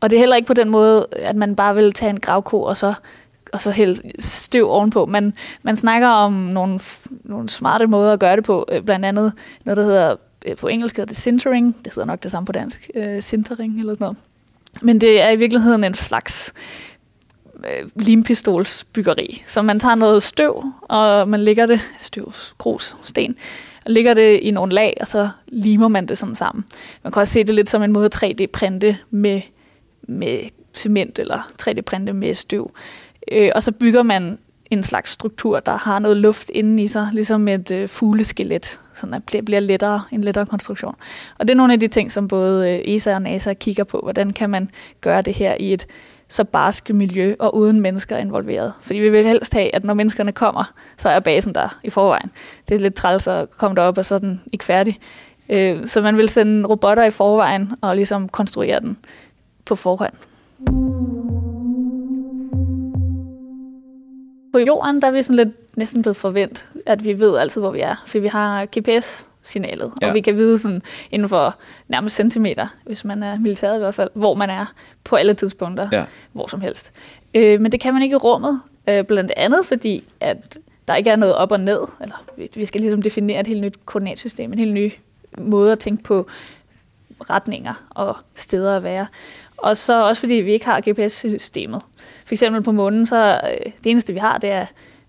Og 0.00 0.10
det 0.10 0.16
er 0.16 0.20
heller 0.20 0.36
ikke 0.36 0.46
på 0.46 0.54
den 0.54 0.70
måde, 0.70 1.06
at 1.12 1.36
man 1.36 1.56
bare 1.56 1.74
vil 1.74 1.92
tage 1.92 2.10
en 2.10 2.20
gravko 2.20 2.62
og 2.62 2.76
så 2.76 2.94
og 3.52 3.62
så 3.62 3.70
hælde 3.70 4.00
støv 4.18 4.70
ovenpå. 4.70 5.06
Man, 5.06 5.34
man 5.62 5.76
snakker 5.76 6.08
om 6.08 6.32
nogle, 6.32 6.80
nogle 7.24 7.48
smarte 7.48 7.86
måder 7.86 8.12
at 8.12 8.20
gøre 8.20 8.36
det 8.36 8.44
på, 8.44 8.66
øh, 8.72 8.82
blandt 8.82 9.06
andet 9.06 9.32
noget, 9.64 9.76
der 9.76 9.84
hedder, 9.84 10.16
øh, 10.46 10.56
på 10.56 10.68
engelsk 10.68 10.96
hedder 10.96 11.08
det 11.08 11.16
sintering, 11.16 11.76
det 11.84 11.94
hedder 11.94 12.06
nok 12.06 12.22
det 12.22 12.30
samme 12.30 12.46
på 12.46 12.52
dansk, 12.52 12.90
øh, 12.94 13.22
sintering 13.22 13.80
eller 13.80 13.94
sådan 13.94 14.04
noget. 14.04 14.16
Men 14.82 15.00
det 15.00 15.20
er 15.20 15.30
i 15.30 15.36
virkeligheden 15.36 15.84
en 15.84 15.94
slags 15.94 16.54
øh, 17.64 17.90
limpistolsbyggeri. 17.96 19.42
Så 19.46 19.62
man 19.62 19.80
tager 19.80 19.94
noget 19.94 20.22
støv, 20.22 20.64
og 20.82 21.28
man 21.28 21.40
lægger 21.40 21.66
det, 21.66 21.80
støv, 21.98 22.32
grus, 22.58 22.96
sten, 23.04 23.36
og 23.84 23.90
lægger 23.90 24.14
det 24.14 24.40
i 24.40 24.50
nogle 24.50 24.72
lag, 24.72 24.96
og 25.00 25.06
så 25.06 25.28
limer 25.48 25.88
man 25.88 26.06
det 26.06 26.18
sådan 26.18 26.34
sammen. 26.34 26.64
Man 27.04 27.12
kan 27.12 27.20
også 27.20 27.32
se 27.32 27.44
det 27.44 27.54
lidt 27.54 27.68
som 27.68 27.82
en 27.82 27.92
måde 27.92 28.06
at 28.06 28.24
3D-printe 28.24 28.96
med, 29.10 29.40
med 30.08 30.38
cement 30.74 31.18
eller 31.18 31.50
3D-printe 31.62 32.12
med 32.12 32.34
støv. 32.34 32.70
Øh, 33.32 33.50
og 33.54 33.62
så 33.62 33.72
bygger 33.72 34.02
man 34.02 34.38
en 34.70 34.82
slags 34.82 35.10
struktur, 35.10 35.60
der 35.60 35.76
har 35.76 35.98
noget 35.98 36.16
luft 36.16 36.50
inde 36.54 36.82
i 36.82 36.86
sig, 36.86 37.08
ligesom 37.12 37.48
et 37.48 37.70
øh, 37.70 37.88
fugleskelet, 37.88 38.78
så 38.94 39.20
det 39.32 39.44
bliver 39.44 39.60
lettere, 39.60 40.02
en 40.12 40.24
lettere 40.24 40.46
konstruktion. 40.46 40.94
Og 41.38 41.48
det 41.48 41.54
er 41.54 41.56
nogle 41.56 41.72
af 41.72 41.80
de 41.80 41.88
ting, 41.88 42.12
som 42.12 42.28
både 42.28 42.70
øh, 42.70 42.94
ESA 42.94 43.14
og 43.14 43.22
NASA 43.22 43.52
kigger 43.52 43.84
på. 43.84 44.00
Hvordan 44.02 44.32
kan 44.32 44.50
man 44.50 44.70
gøre 45.00 45.22
det 45.22 45.34
her 45.34 45.54
i 45.60 45.72
et 45.72 45.86
så 46.28 46.44
barske 46.44 46.92
miljø 46.92 47.34
og 47.38 47.54
uden 47.54 47.80
mennesker 47.80 48.16
involveret. 48.16 48.72
Fordi 48.80 48.98
vi 48.98 49.08
vil 49.08 49.26
helst 49.26 49.54
have, 49.54 49.74
at 49.74 49.84
når 49.84 49.94
menneskerne 49.94 50.32
kommer, 50.32 50.72
så 50.98 51.08
er 51.08 51.20
basen 51.20 51.54
der 51.54 51.78
i 51.84 51.90
forvejen. 51.90 52.30
Det 52.68 52.74
er 52.74 52.78
lidt 52.78 52.94
træls 52.94 53.26
at 53.26 53.50
komme 53.50 53.76
derop, 53.76 53.98
og 53.98 54.04
så 54.04 54.14
er 54.14 54.18
den 54.18 54.42
ikke 54.52 54.64
færdig. 54.64 54.98
Øh, 55.50 55.86
så 55.86 56.00
man 56.00 56.16
vil 56.16 56.28
sende 56.28 56.68
robotter 56.68 57.04
i 57.04 57.10
forvejen 57.10 57.72
og 57.80 57.96
ligesom 57.96 58.28
konstruere 58.28 58.80
den 58.80 58.98
på 59.64 59.74
forhånd. 59.74 60.12
På 64.52 64.58
jorden, 64.58 65.02
der 65.02 65.08
er 65.08 65.12
vi 65.12 65.22
sådan 65.22 65.36
lidt 65.36 65.76
næsten 65.76 66.02
blevet 66.02 66.16
forvent, 66.16 66.68
at 66.86 67.04
vi 67.04 67.18
ved 67.18 67.36
altid, 67.36 67.60
hvor 67.60 67.70
vi 67.70 67.80
er. 67.80 68.04
For 68.06 68.18
vi 68.18 68.28
har 68.28 68.66
GPS, 68.78 69.26
signalet. 69.46 69.92
Ja. 70.02 70.08
Og 70.08 70.14
vi 70.14 70.20
kan 70.20 70.36
vide 70.36 70.58
sådan 70.58 70.82
inden 71.10 71.28
for 71.28 71.58
nærmest 71.88 72.16
centimeter, 72.16 72.66
hvis 72.84 73.04
man 73.04 73.22
er 73.22 73.38
militæret 73.38 73.76
i 73.76 73.78
hvert 73.78 73.94
fald, 73.94 74.10
hvor 74.14 74.34
man 74.34 74.50
er 74.50 74.72
på 75.04 75.16
alle 75.16 75.34
tidspunkter, 75.34 75.88
ja. 75.92 76.04
hvor 76.32 76.46
som 76.46 76.60
helst. 76.60 76.92
Øh, 77.34 77.60
men 77.60 77.72
det 77.72 77.80
kan 77.80 77.94
man 77.94 78.02
ikke 78.02 78.14
i 78.14 78.16
rummet, 78.16 78.60
øh, 78.88 79.04
blandt 79.04 79.32
andet 79.36 79.66
fordi, 79.66 80.04
at 80.20 80.58
der 80.88 80.94
ikke 80.94 81.10
er 81.10 81.16
noget 81.16 81.34
op 81.34 81.52
og 81.52 81.60
ned, 81.60 81.80
eller 82.00 82.24
vi 82.54 82.66
skal 82.66 82.80
ligesom 82.80 83.02
definere 83.02 83.40
et 83.40 83.46
helt 83.46 83.60
nyt 83.60 83.86
koordinatsystem, 83.86 84.52
en 84.52 84.58
helt 84.58 84.74
ny 84.74 84.92
måde 85.38 85.72
at 85.72 85.78
tænke 85.78 86.02
på 86.02 86.26
retninger 87.30 87.86
og 87.90 88.16
steder 88.34 88.76
at 88.76 88.82
være. 88.82 89.06
Og 89.56 89.76
så 89.76 90.04
også 90.04 90.20
fordi 90.20 90.34
vi 90.34 90.52
ikke 90.52 90.64
har 90.64 90.80
GPS-systemet. 90.90 91.82
For 92.24 92.34
eksempel 92.34 92.62
på 92.62 92.72
månen, 92.72 93.06
så 93.06 93.40
øh, 93.44 93.72
det 93.84 93.90
eneste 93.90 94.12
vi 94.12 94.18
har, 94.18 94.38
det 94.38 94.50
er 94.50 94.66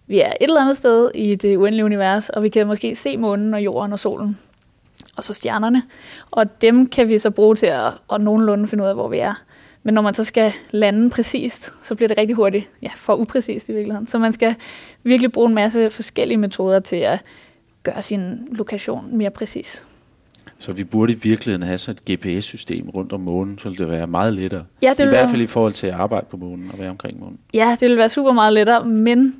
vi 0.07 0.19
er 0.19 0.27
et 0.29 0.35
eller 0.41 0.61
andet 0.61 0.77
sted 0.77 1.11
i 1.15 1.35
det 1.35 1.57
uendelige 1.57 1.85
univers, 1.85 2.29
og 2.29 2.43
vi 2.43 2.49
kan 2.49 2.67
måske 2.67 2.95
se 2.95 3.17
månen 3.17 3.53
og 3.53 3.63
jorden 3.63 3.93
og 3.93 3.99
solen, 3.99 4.37
og 5.15 5.23
så 5.23 5.33
stjernerne. 5.33 5.83
Og 6.31 6.61
dem 6.61 6.89
kan 6.89 7.07
vi 7.07 7.17
så 7.17 7.31
bruge 7.31 7.55
til 7.55 7.65
at, 7.65 7.91
at 8.13 8.21
nogenlunde 8.21 8.67
finde 8.67 8.83
ud 8.83 8.89
af, 8.89 8.95
hvor 8.95 9.07
vi 9.07 9.17
er. 9.17 9.33
Men 9.83 9.93
når 9.93 10.01
man 10.01 10.13
så 10.13 10.23
skal 10.23 10.51
lande 10.71 11.09
præcist, 11.09 11.73
så 11.83 11.95
bliver 11.95 12.07
det 12.07 12.17
rigtig 12.17 12.35
hurtigt, 12.35 12.69
ja, 12.81 12.89
for 12.95 13.15
upræcist 13.15 13.69
i 13.69 13.71
virkeligheden. 13.71 14.07
Så 14.07 14.19
man 14.19 14.33
skal 14.33 14.55
virkelig 15.03 15.31
bruge 15.31 15.49
en 15.49 15.55
masse 15.55 15.89
forskellige 15.89 16.37
metoder 16.37 16.79
til 16.79 16.95
at 16.95 17.23
gøre 17.83 18.01
sin 18.01 18.47
lokation 18.51 19.17
mere 19.17 19.31
præcis. 19.31 19.83
Så 20.59 20.71
vi 20.71 20.83
burde 20.83 21.13
i 21.13 21.15
virkeligheden 21.15 21.63
have 21.63 21.77
sådan 21.77 21.99
et 22.07 22.19
GPS-system 22.19 22.89
rundt 22.89 23.13
om 23.13 23.19
månen, 23.19 23.57
så 23.57 23.69
ville 23.69 23.85
det 23.85 23.91
være 23.91 24.07
meget 24.07 24.33
lettere. 24.33 24.65
Ja, 24.81 24.93
det 24.97 25.05
I 25.05 25.07
hvert 25.07 25.29
fald 25.29 25.41
i 25.41 25.47
forhold 25.47 25.73
til 25.73 25.87
at 25.87 25.93
arbejde 25.93 26.25
på 26.29 26.37
månen 26.37 26.71
og 26.73 26.79
være 26.79 26.89
omkring 26.89 27.19
månen. 27.19 27.39
Ja, 27.53 27.71
det 27.71 27.81
ville 27.81 27.97
være 27.97 28.09
super 28.09 28.31
meget 28.31 28.53
lettere, 28.53 28.85
men 28.85 29.35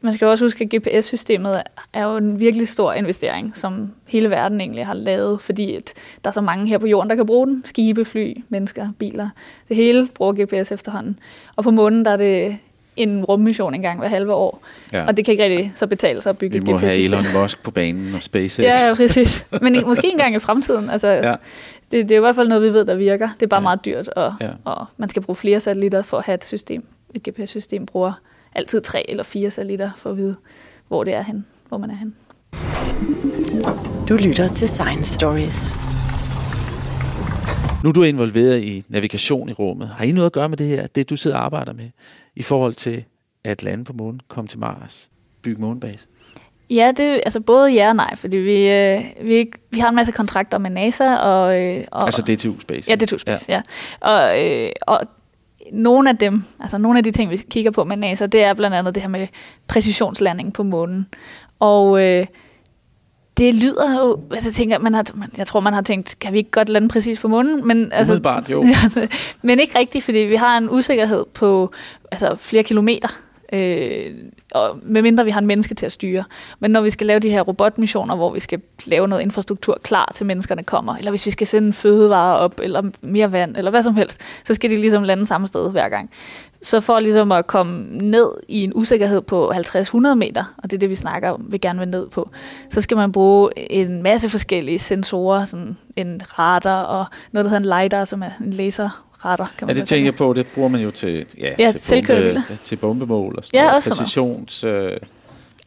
man 0.00 0.12
skal 0.12 0.26
også 0.26 0.44
huske, 0.44 0.64
at 0.64 0.82
GPS-systemet 0.82 1.62
er 1.92 2.04
jo 2.04 2.16
en 2.16 2.40
virkelig 2.40 2.68
stor 2.68 2.92
investering, 2.92 3.56
som 3.56 3.92
hele 4.06 4.30
verden 4.30 4.60
egentlig 4.60 4.86
har 4.86 4.94
lavet, 4.94 5.40
fordi 5.40 5.74
at 5.74 5.92
der 6.24 6.30
er 6.30 6.32
så 6.32 6.40
mange 6.40 6.66
her 6.66 6.78
på 6.78 6.86
jorden, 6.86 7.10
der 7.10 7.16
kan 7.16 7.26
bruge 7.26 7.46
den. 7.46 7.62
Skibe, 7.64 8.04
fly, 8.04 8.36
mennesker, 8.48 8.88
biler. 8.98 9.28
Det 9.68 9.76
hele 9.76 10.08
bruger 10.14 10.32
GPS 10.32 10.72
efterhånden. 10.72 11.18
Og 11.56 11.64
på 11.64 11.70
månen, 11.70 12.04
der 12.04 12.10
er 12.10 12.16
det 12.16 12.58
en 12.96 13.24
rummission 13.24 13.74
en 13.74 13.82
gang 13.82 13.98
hver 13.98 14.08
halve 14.08 14.34
år. 14.34 14.62
Ja. 14.92 15.06
Og 15.06 15.16
det 15.16 15.24
kan 15.24 15.32
ikke 15.32 15.44
rigtig 15.44 15.72
så 15.74 15.86
betale 15.86 16.20
sig 16.20 16.30
at 16.30 16.38
bygge 16.38 16.58
Vi 16.58 16.72
må 16.72 16.76
have 16.76 17.04
Elon 17.04 17.24
Musk 17.34 17.62
på 17.62 17.70
banen 17.70 18.14
og 18.14 18.22
SpaceX. 18.22 18.64
ja, 18.64 18.94
præcis. 18.94 19.46
Men 19.62 19.82
måske 19.86 20.08
en 20.08 20.18
gang 20.18 20.34
i 20.34 20.38
fremtiden. 20.38 20.90
Altså, 20.90 21.08
ja. 21.08 21.34
det, 21.90 22.08
det 22.08 22.10
er 22.10 22.16
i 22.16 22.20
hvert 22.20 22.34
fald 22.34 22.48
noget, 22.48 22.62
vi 22.62 22.72
ved, 22.72 22.84
der 22.84 22.94
virker. 22.94 23.28
Det 23.40 23.42
er 23.42 23.50
bare 23.50 23.60
ja. 23.60 23.62
meget 23.62 23.84
dyrt, 23.84 24.08
og, 24.08 24.34
ja. 24.40 24.50
og 24.64 24.86
man 24.96 25.08
skal 25.08 25.22
bruge 25.22 25.36
flere 25.36 25.60
satellitter 25.60 26.02
for 26.02 26.18
at 26.18 26.26
have 26.26 26.34
et 26.34 26.44
system. 26.44 26.84
Et 27.14 27.28
GPS-system 27.28 27.86
bruger 27.86 28.12
altid 28.56 28.80
tre 28.80 29.10
eller 29.10 29.22
fire 29.22 29.50
satellitter 29.50 29.90
for 29.96 30.10
at 30.10 30.16
vide, 30.16 30.36
hvor 30.88 31.04
det 31.04 31.14
er 31.14 31.22
hen, 31.22 31.46
hvor 31.68 31.78
man 31.78 31.90
er 31.90 31.96
hen. 31.96 32.14
Du 34.08 34.16
lytter 34.16 34.48
til 34.48 34.68
Science 34.68 35.14
Stories. 35.14 35.72
Nu 37.82 37.88
er 37.88 37.92
du 37.92 38.02
involveret 38.02 38.60
i 38.60 38.84
navigation 38.88 39.48
i 39.48 39.52
rummet. 39.52 39.88
Har 39.88 40.04
I 40.04 40.12
noget 40.12 40.26
at 40.26 40.32
gøre 40.32 40.48
med 40.48 40.56
det 40.56 40.66
her, 40.66 40.86
det 40.86 41.10
du 41.10 41.16
sidder 41.16 41.36
og 41.36 41.44
arbejder 41.44 41.72
med, 41.72 41.90
i 42.36 42.42
forhold 42.42 42.74
til 42.74 43.04
at 43.44 43.62
lande 43.62 43.84
på 43.84 43.92
månen, 43.92 44.20
komme 44.28 44.48
til 44.48 44.58
Mars, 44.58 45.10
bygge 45.42 45.60
månebase? 45.60 46.06
Ja, 46.70 46.92
det 46.96 47.06
er 47.06 47.14
altså 47.14 47.40
både 47.40 47.72
ja 47.72 47.88
og 47.88 47.96
nej, 47.96 48.16
fordi 48.16 48.36
vi, 48.36 48.70
øh, 48.70 49.00
vi, 49.22 49.50
vi 49.70 49.78
har 49.78 49.88
en 49.88 49.94
masse 49.94 50.12
kontrakter 50.12 50.58
med 50.58 50.70
NASA. 50.70 51.16
Og, 51.16 51.60
øh, 51.60 51.84
og, 51.90 52.04
altså 52.04 52.22
DTU 52.22 52.60
Space? 52.60 52.90
Ja, 52.90 52.96
DTU 52.96 53.18
Space, 53.18 53.44
ja. 53.48 53.62
ja. 54.02 54.10
Og, 54.10 54.44
øh, 54.44 54.70
og 54.86 55.00
nogle 55.72 56.10
af 56.10 56.16
dem, 56.16 56.44
altså 56.60 56.78
nogle 56.78 56.98
af 56.98 57.04
de 57.04 57.10
ting, 57.10 57.30
vi 57.30 57.36
kigger 57.36 57.70
på 57.70 57.84
med 57.84 57.96
NASA, 57.96 58.26
det 58.26 58.44
er 58.44 58.54
blandt 58.54 58.76
andet 58.76 58.94
det 58.94 59.02
her 59.02 59.10
med 59.10 59.26
præcisionslanding 59.68 60.52
på 60.52 60.62
månen. 60.62 61.06
Og 61.60 62.02
øh, 62.02 62.26
det 63.36 63.54
lyder 63.54 64.00
jo, 64.00 64.20
altså 64.30 64.52
tænker, 64.52 64.78
man 64.78 64.94
har, 64.94 65.04
man, 65.14 65.30
jeg 65.38 65.46
tror, 65.46 65.60
man 65.60 65.72
har 65.72 65.80
tænkt, 65.80 66.18
kan 66.20 66.32
vi 66.32 66.38
ikke 66.38 66.50
godt 66.50 66.68
lande 66.68 66.88
præcis 66.88 67.20
på 67.20 67.28
månen? 67.28 67.66
Men, 67.66 67.92
altså, 67.92 68.12
Umiddelbart, 68.12 68.50
jo. 68.50 68.64
men 69.42 69.60
ikke 69.60 69.78
rigtigt, 69.78 70.04
fordi 70.04 70.18
vi 70.18 70.34
har 70.34 70.58
en 70.58 70.70
usikkerhed 70.70 71.24
på 71.34 71.72
altså, 72.12 72.34
flere 72.36 72.62
kilometer 72.62 73.08
øh, 73.52 74.14
og 74.54 74.78
medmindre 74.82 75.24
vi 75.24 75.30
har 75.30 75.40
en 75.40 75.46
menneske 75.46 75.74
til 75.74 75.86
at 75.86 75.92
styre. 75.92 76.24
Men 76.60 76.70
når 76.70 76.80
vi 76.80 76.90
skal 76.90 77.06
lave 77.06 77.20
de 77.20 77.30
her 77.30 77.40
robotmissioner, 77.40 78.16
hvor 78.16 78.32
vi 78.32 78.40
skal 78.40 78.60
lave 78.86 79.08
noget 79.08 79.22
infrastruktur 79.22 79.78
klar 79.82 80.12
til 80.14 80.26
menneskerne 80.26 80.62
kommer, 80.62 80.96
eller 80.96 81.10
hvis 81.10 81.26
vi 81.26 81.30
skal 81.30 81.46
sende 81.46 81.72
fødevarer 81.72 82.36
op, 82.36 82.60
eller 82.62 82.90
mere 83.02 83.32
vand, 83.32 83.56
eller 83.56 83.70
hvad 83.70 83.82
som 83.82 83.96
helst, 83.96 84.20
så 84.44 84.54
skal 84.54 84.70
de 84.70 84.76
ligesom 84.76 85.02
lande 85.02 85.26
samme 85.26 85.46
sted 85.46 85.70
hver 85.70 85.88
gang. 85.88 86.10
Så 86.66 86.80
for 86.80 86.98
ligesom 87.00 87.32
at 87.32 87.46
komme 87.46 87.86
ned 87.90 88.30
i 88.48 88.64
en 88.64 88.72
usikkerhed 88.74 89.22
på 89.22 89.52
50-100 89.52 90.14
meter, 90.14 90.54
og 90.58 90.70
det 90.70 90.76
er 90.76 90.78
det, 90.78 90.90
vi 90.90 90.94
snakker 90.94 91.30
om, 91.30 91.46
vi 91.48 91.58
gerne 91.58 91.78
vil 91.78 91.88
ned 91.88 92.08
på, 92.08 92.30
så 92.70 92.80
skal 92.80 92.96
man 92.96 93.12
bruge 93.12 93.50
en 93.72 94.02
masse 94.02 94.30
forskellige 94.30 94.78
sensorer, 94.78 95.44
sådan 95.44 95.76
en 95.96 96.22
radar 96.38 96.82
og 96.82 97.06
noget, 97.32 97.44
der 97.44 97.50
hedder 97.50 97.76
en 97.76 97.82
LiDAR, 97.82 98.04
som 98.04 98.22
er 98.22 98.30
en 98.40 98.50
laser 98.50 99.04
radar, 99.24 99.54
kan 99.58 99.66
man 99.66 99.76
Ja, 99.76 99.80
det 99.80 99.88
tænker 99.88 100.06
jeg 100.06 100.14
på, 100.14 100.32
det 100.32 100.46
bruger 100.46 100.68
man 100.68 100.80
jo 100.80 100.90
til, 100.90 101.26
ja, 101.38 101.54
ja, 101.58 101.72
til, 101.72 102.06
bombe, 102.06 102.42
til 102.64 102.76
bombemål 102.76 103.34
og 103.38 103.44
sådan 103.44 103.60
ja, 103.60 103.66
noget. 103.66 103.84
Præcisions... 103.88 104.64
Øh, 104.64 104.92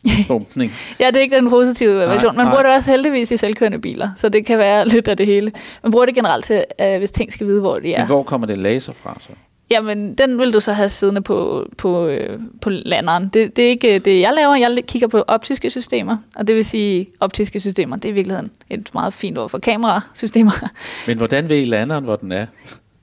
bumpning. 0.28 0.72
ja, 1.00 1.08
det 1.08 1.16
er 1.16 1.22
ikke 1.22 1.36
den 1.36 1.50
positive 1.50 1.96
version. 1.96 2.36
Man 2.36 2.46
nej. 2.46 2.54
bruger 2.54 2.64
det 2.64 2.76
også 2.76 2.92
heldigvis 2.92 3.32
i 3.32 3.38
selvkørende 3.38 3.80
biler, 3.80 4.10
så 4.18 4.30
det 4.30 4.46
kan 4.46 4.58
være 4.58 4.88
lidt 4.88 5.08
af 5.08 5.18
det 5.18 5.26
hele. 5.26 5.52
Man 5.84 5.92
bruger 5.92 6.06
det 6.06 6.16
generelt 6.16 6.46
til, 6.46 6.64
uh, 6.84 6.98
hvis 6.98 7.12
ting 7.12 7.34
skal 7.34 7.48
vide, 7.48 7.62
hvor 7.62 7.80
de 7.80 7.94
er. 7.94 8.00
Men 8.00 8.08
hvor 8.08 8.24
kommer 8.24 8.48
det 8.48 8.58
laser 8.58 8.94
fra 8.94 9.18
så? 9.20 9.30
Jamen, 9.72 10.16
den 10.16 10.38
vil 10.38 10.54
du 10.54 10.60
så 10.60 10.74
have 10.74 10.90
siddende 10.90 11.22
på, 11.22 11.68
på, 11.78 12.08
øh, 12.08 12.40
på 12.62 12.70
landeren. 12.70 13.24
Det, 13.24 13.56
det 13.56 13.66
er 13.66 13.70
ikke 13.70 14.00
det, 14.00 14.22
jeg 14.22 14.34
laver. 14.34 14.56
Jeg 14.56 14.84
kigger 14.88 15.08
på 15.08 15.24
optiske 15.28 15.70
systemer, 15.70 16.18
og 16.36 16.48
det 16.48 16.56
vil 16.56 16.66
sige, 16.66 17.08
optiske 17.20 17.60
systemer, 17.60 17.96
det 17.96 18.06
er 18.06 18.10
i 18.10 18.14
virkeligheden 18.14 18.52
et 18.70 18.90
meget 18.94 19.14
fint 19.14 19.38
ord 19.38 19.50
for 19.50 19.60
kamerasystemer. 19.60 20.52
Men 21.08 21.18
hvordan 21.18 21.50
ved 21.50 21.66
landeren, 21.66 22.04
hvor 22.04 22.16
den 22.16 22.32
er? 22.32 22.46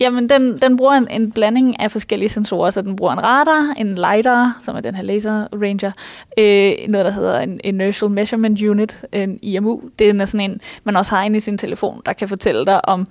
Jamen, 0.01 0.29
den, 0.29 0.59
den 0.59 0.77
bruger 0.77 0.93
en, 0.93 1.09
en 1.11 1.33
blanding 1.33 1.81
af 1.81 1.91
forskellige 1.91 2.29
sensorer, 2.29 2.71
så 2.71 2.83
den 2.83 2.97
bruger 2.97 3.13
en 3.13 3.23
radar, 3.23 3.75
en 3.79 3.95
LiDAR, 3.95 4.57
som 4.61 4.77
er 4.77 4.81
den 4.81 4.95
her 4.95 5.03
laser 5.03 5.47
ranger, 5.53 5.93
øh, 6.39 6.73
noget, 6.89 7.05
der 7.05 7.11
hedder 7.11 7.41
en 7.41 7.61
Inertial 7.65 8.11
Measurement 8.11 8.63
Unit, 8.63 9.05
en 9.13 9.39
IMU. 9.43 9.83
Det 9.99 10.11
er 10.11 10.25
sådan 10.25 10.51
en, 10.51 10.61
man 10.85 10.97
også 10.97 11.15
har 11.15 11.25
inde 11.25 11.37
i 11.37 11.41
sin 11.41 11.59
telefon, 11.59 12.03
der 12.07 12.13
kan 12.13 12.29
fortælle 12.29 12.67
dig 12.67 12.89
om 12.89 13.07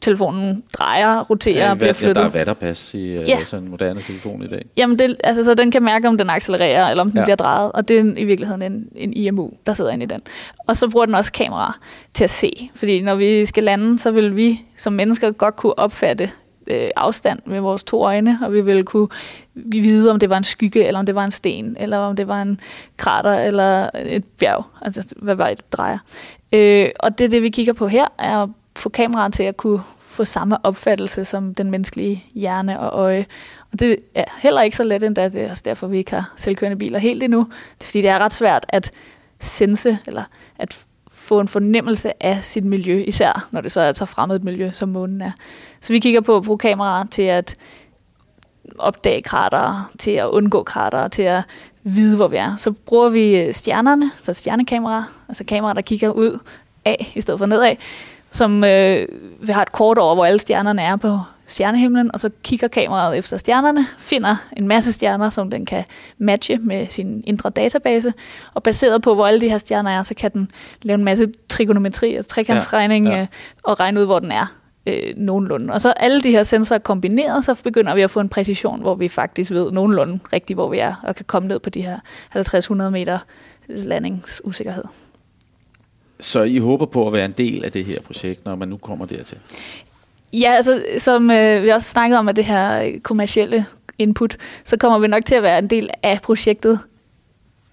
telefonen 0.00 0.62
drejer, 0.72 1.20
roterer 1.20 1.64
ja, 1.64 1.70
og 1.70 1.78
bliver 1.78 1.92
flyttet. 1.92 2.16
Ja, 2.16 2.20
der 2.20 2.26
er 2.26 2.32
vatterpas 2.32 2.94
i 2.94 3.08
øh, 3.08 3.28
ja. 3.28 3.44
sådan 3.44 3.64
en 3.64 3.70
moderne 3.70 4.00
telefon 4.00 4.42
i 4.42 4.48
dag. 4.48 4.66
Jamen, 4.76 4.98
det, 4.98 5.16
altså, 5.24 5.44
så 5.44 5.54
den 5.54 5.70
kan 5.70 5.82
mærke, 5.82 6.08
om 6.08 6.18
den 6.18 6.30
accelererer, 6.30 6.88
eller 6.88 7.00
om 7.00 7.10
den 7.10 7.18
ja. 7.18 7.24
bliver 7.24 7.36
drejet, 7.36 7.72
og 7.72 7.88
det 7.88 7.98
er 7.98 8.04
i 8.16 8.24
virkeligheden 8.24 8.62
en, 8.62 8.88
en 8.94 9.12
IMU, 9.12 9.50
der 9.66 9.72
sidder 9.72 9.90
inde 9.90 10.04
i 10.04 10.08
den. 10.08 10.20
Og 10.68 10.76
så 10.76 10.88
bruger 10.88 11.06
den 11.06 11.14
også 11.14 11.32
kamera 11.32 11.78
til 12.14 12.24
at 12.24 12.30
se, 12.30 12.70
fordi 12.74 13.02
når 13.02 13.14
vi 13.14 13.46
skal 13.46 13.64
lande, 13.64 13.98
så 13.98 14.10
vil 14.10 14.36
vi 14.36 14.62
som 14.76 14.92
mennesker 14.92 15.30
godt 15.30 15.56
kunne 15.56 15.78
opfatte 15.78 16.30
øh, 16.66 16.88
afstand 16.96 17.38
med 17.46 17.60
vores 17.60 17.84
to 17.84 18.04
øjne, 18.04 18.38
og 18.42 18.52
vi 18.52 18.60
vil 18.60 18.84
kunne 18.84 19.08
vide, 19.54 20.10
om 20.10 20.18
det 20.18 20.30
var 20.30 20.36
en 20.36 20.44
skygge, 20.44 20.86
eller 20.86 20.98
om 20.98 21.06
det 21.06 21.14
var 21.14 21.24
en 21.24 21.30
sten, 21.30 21.76
eller 21.80 21.96
om 21.96 22.16
det 22.16 22.28
var 22.28 22.42
en 22.42 22.60
krater, 22.96 23.34
eller 23.34 23.90
et 23.94 24.24
bjerg, 24.24 24.64
altså 24.82 25.14
hvad 25.16 25.34
vej 25.34 25.54
det 25.54 25.72
drejer. 25.72 25.98
Øh, 26.52 26.88
og 27.00 27.18
det, 27.18 27.30
det 27.30 27.42
vi 27.42 27.48
kigger 27.48 27.72
på 27.72 27.88
her, 27.88 28.06
er 28.18 28.46
få 28.76 28.88
kameraet 28.88 29.32
til 29.32 29.42
at 29.42 29.56
kunne 29.56 29.82
få 29.98 30.24
samme 30.24 30.66
opfattelse 30.66 31.24
som 31.24 31.54
den 31.54 31.70
menneskelige 31.70 32.24
hjerne 32.34 32.80
og 32.80 32.98
øje. 32.98 33.26
Og 33.72 33.80
det 33.80 33.96
er 34.14 34.24
heller 34.42 34.62
ikke 34.62 34.76
så 34.76 34.82
let 34.82 35.02
endda, 35.02 35.28
det 35.28 35.42
er 35.42 35.50
også 35.50 35.62
derfor, 35.64 35.86
vi 35.86 35.98
ikke 35.98 36.10
har 36.10 36.32
selvkørende 36.36 36.78
biler 36.78 36.98
helt 36.98 37.22
endnu. 37.22 37.38
Det 37.78 37.84
er 37.84 37.86
fordi, 37.86 38.00
det 38.00 38.10
er 38.10 38.18
ret 38.18 38.32
svært 38.32 38.66
at 38.68 38.90
sense, 39.40 39.98
eller 40.06 40.24
at 40.58 40.78
få 41.10 41.40
en 41.40 41.48
fornemmelse 41.48 42.24
af 42.24 42.40
sit 42.42 42.64
miljø, 42.64 43.04
især 43.06 43.48
når 43.50 43.60
det 43.60 43.72
så 43.72 43.80
er 43.80 43.92
så 43.92 44.04
fremmed 44.06 44.36
et 44.36 44.44
miljø, 44.44 44.70
som 44.72 44.88
månen 44.88 45.22
er. 45.22 45.30
Så 45.80 45.92
vi 45.92 45.98
kigger 45.98 46.20
på 46.20 46.36
at 46.36 46.42
bruge 46.42 46.58
kameraer 46.58 47.04
til 47.10 47.22
at 47.22 47.56
opdage 48.78 49.22
krater, 49.22 49.90
til 49.98 50.10
at 50.10 50.26
undgå 50.26 50.62
krater, 50.62 51.08
til 51.08 51.22
at 51.22 51.44
vide, 51.82 52.16
hvor 52.16 52.28
vi 52.28 52.36
er. 52.36 52.56
Så 52.56 52.72
bruger 52.72 53.08
vi 53.08 53.52
stjernerne, 53.52 54.10
så 54.16 54.32
stjernekameraer, 54.32 55.02
altså 55.28 55.44
kameraer, 55.44 55.74
der 55.74 55.82
kigger 55.82 56.10
ud 56.10 56.38
af, 56.84 57.12
i 57.16 57.20
stedet 57.20 57.38
for 57.38 57.46
nedad, 57.46 57.76
som 58.32 58.64
øh, 58.64 59.08
have 59.48 59.62
et 59.62 59.72
kort 59.72 59.98
over, 59.98 60.14
hvor 60.14 60.24
alle 60.24 60.38
stjernerne 60.38 60.82
er 60.82 60.96
på 60.96 61.18
stjernehimlen, 61.46 62.10
og 62.12 62.20
så 62.20 62.30
kigger 62.42 62.68
kameraet 62.68 63.18
efter 63.18 63.36
stjernerne, 63.36 63.86
finder 63.98 64.36
en 64.56 64.68
masse 64.68 64.92
stjerner, 64.92 65.28
som 65.28 65.50
den 65.50 65.66
kan 65.66 65.84
matche 66.18 66.58
med 66.58 66.86
sin 66.86 67.24
indre 67.26 67.50
database, 67.50 68.14
og 68.54 68.62
baseret 68.62 69.02
på, 69.02 69.14
hvor 69.14 69.26
alle 69.26 69.40
de 69.40 69.48
her 69.48 69.58
stjerner 69.58 69.90
er, 69.90 70.02
så 70.02 70.14
kan 70.14 70.30
den 70.30 70.50
lave 70.82 70.94
en 70.94 71.04
masse 71.04 71.26
trigonometri, 71.48 72.14
altså 72.14 72.30
trekantsregning, 72.30 73.06
ja, 73.06 73.14
ja. 73.14 73.20
Øh, 73.20 73.26
og 73.62 73.80
regne 73.80 74.00
ud, 74.00 74.06
hvor 74.06 74.18
den 74.18 74.32
er 74.32 74.46
øh, 74.86 75.16
nogenlunde. 75.16 75.72
Og 75.72 75.80
så 75.80 75.92
alle 75.92 76.20
de 76.20 76.30
her 76.30 76.42
sensorer 76.42 76.78
kombineret, 76.78 77.44
så 77.44 77.62
begynder 77.62 77.94
vi 77.94 78.02
at 78.02 78.10
få 78.10 78.20
en 78.20 78.28
præcision, 78.28 78.80
hvor 78.80 78.94
vi 78.94 79.08
faktisk 79.08 79.50
ved 79.50 79.72
nogenlunde 79.72 80.18
rigtigt, 80.32 80.56
hvor 80.56 80.68
vi 80.68 80.78
er, 80.78 80.94
og 81.02 81.14
kan 81.16 81.24
komme 81.24 81.48
ned 81.48 81.58
på 81.58 81.70
de 81.70 81.82
her 81.82 81.98
50-100 82.36 82.90
meter 82.90 83.18
landingsusikkerhed. 83.68 84.84
Så 86.20 86.42
I 86.42 86.58
håber 86.58 86.86
på 86.86 87.06
at 87.06 87.12
være 87.12 87.24
en 87.24 87.32
del 87.32 87.64
af 87.64 87.72
det 87.72 87.84
her 87.84 88.00
projekt, 88.00 88.44
når 88.44 88.56
man 88.56 88.68
nu 88.68 88.76
kommer 88.76 89.06
dertil? 89.06 89.38
Ja, 90.32 90.52
altså 90.52 90.82
som 90.98 91.30
øh, 91.30 91.62
vi 91.62 91.68
også 91.68 91.88
snakkede 91.88 92.18
om, 92.18 92.28
at 92.28 92.36
det 92.36 92.44
her 92.44 92.90
kommercielle 93.02 93.66
input, 93.98 94.36
så 94.64 94.76
kommer 94.76 94.98
vi 94.98 95.06
nok 95.06 95.24
til 95.24 95.34
at 95.34 95.42
være 95.42 95.58
en 95.58 95.66
del 95.66 95.90
af 96.02 96.20
projektet 96.22 96.80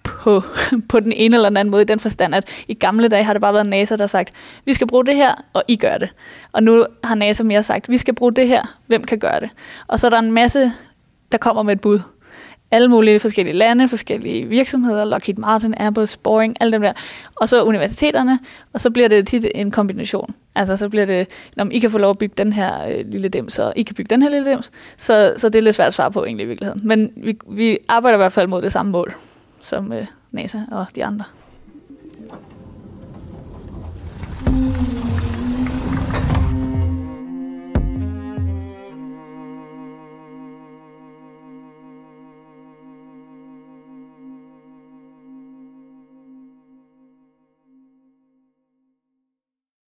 på, 0.02 0.42
på 0.90 1.00
den 1.00 1.12
ene 1.12 1.36
eller 1.36 1.48
den 1.48 1.56
anden 1.56 1.70
måde, 1.70 1.82
i 1.82 1.84
den 1.84 2.00
forstand, 2.00 2.34
at 2.34 2.48
i 2.68 2.74
gamle 2.74 3.08
dage 3.08 3.24
har 3.24 3.32
det 3.32 3.40
bare 3.40 3.54
været 3.54 3.66
NASA, 3.66 3.96
der 3.96 4.02
har 4.02 4.06
sagt, 4.06 4.32
vi 4.64 4.74
skal 4.74 4.86
bruge 4.86 5.06
det 5.06 5.16
her, 5.16 5.34
og 5.52 5.62
I 5.68 5.76
gør 5.76 5.98
det. 5.98 6.08
Og 6.52 6.62
nu 6.62 6.86
har 7.04 7.14
NASA 7.14 7.42
mere 7.42 7.62
sagt, 7.62 7.88
vi 7.88 7.98
skal 7.98 8.14
bruge 8.14 8.32
det 8.32 8.48
her, 8.48 8.62
hvem 8.86 9.04
kan 9.04 9.18
gøre 9.18 9.40
det? 9.40 9.50
Og 9.86 10.00
så 10.00 10.06
er 10.06 10.10
der 10.10 10.18
en 10.18 10.32
masse, 10.32 10.72
der 11.32 11.38
kommer 11.38 11.62
med 11.62 11.72
et 11.72 11.80
bud 11.80 12.00
alle 12.70 12.88
mulige 12.88 13.20
forskellige 13.20 13.56
lande, 13.56 13.88
forskellige 13.88 14.46
virksomheder, 14.46 15.04
Lockheed 15.04 15.38
Martin, 15.38 15.74
Airbus, 15.76 16.16
Boeing, 16.16 16.56
alt 16.60 16.72
det 16.72 16.80
der, 16.80 16.92
og 17.36 17.48
så 17.48 17.64
universiteterne, 17.64 18.38
og 18.72 18.80
så 18.80 18.90
bliver 18.90 19.08
det 19.08 19.26
tit 19.26 19.46
en 19.54 19.70
kombination. 19.70 20.34
Altså 20.54 20.76
så 20.76 20.88
bliver 20.88 21.06
det, 21.06 21.28
når 21.56 21.66
I 21.70 21.78
kan 21.78 21.90
få 21.90 21.98
lov 21.98 22.10
at 22.10 22.18
bygge 22.18 22.34
den 22.38 22.52
her 22.52 22.88
øh, 22.88 23.04
lille 23.06 23.28
dem, 23.28 23.48
så 23.48 23.72
I 23.76 23.82
kan 23.82 23.94
bygge 23.94 24.08
den 24.08 24.22
her 24.22 24.30
lille 24.30 24.50
dem, 24.50 24.60
så, 24.96 25.34
så 25.36 25.48
det 25.48 25.58
er 25.58 25.62
lidt 25.62 25.74
svært 25.74 25.86
at 25.86 25.94
svare 25.94 26.10
på 26.10 26.24
egentlig 26.24 26.44
i 26.44 26.48
virkeligheden. 26.48 26.80
Men 26.84 27.10
vi, 27.16 27.38
vi 27.50 27.78
arbejder 27.88 28.16
i 28.16 28.22
hvert 28.22 28.32
fald 28.32 28.46
mod 28.46 28.62
det 28.62 28.72
samme 28.72 28.92
mål, 28.92 29.14
som 29.62 29.92
øh, 29.92 30.06
NASA 30.32 30.58
og 30.70 30.86
de 30.94 31.04
andre. 31.04 31.24
Mm. 34.46 34.87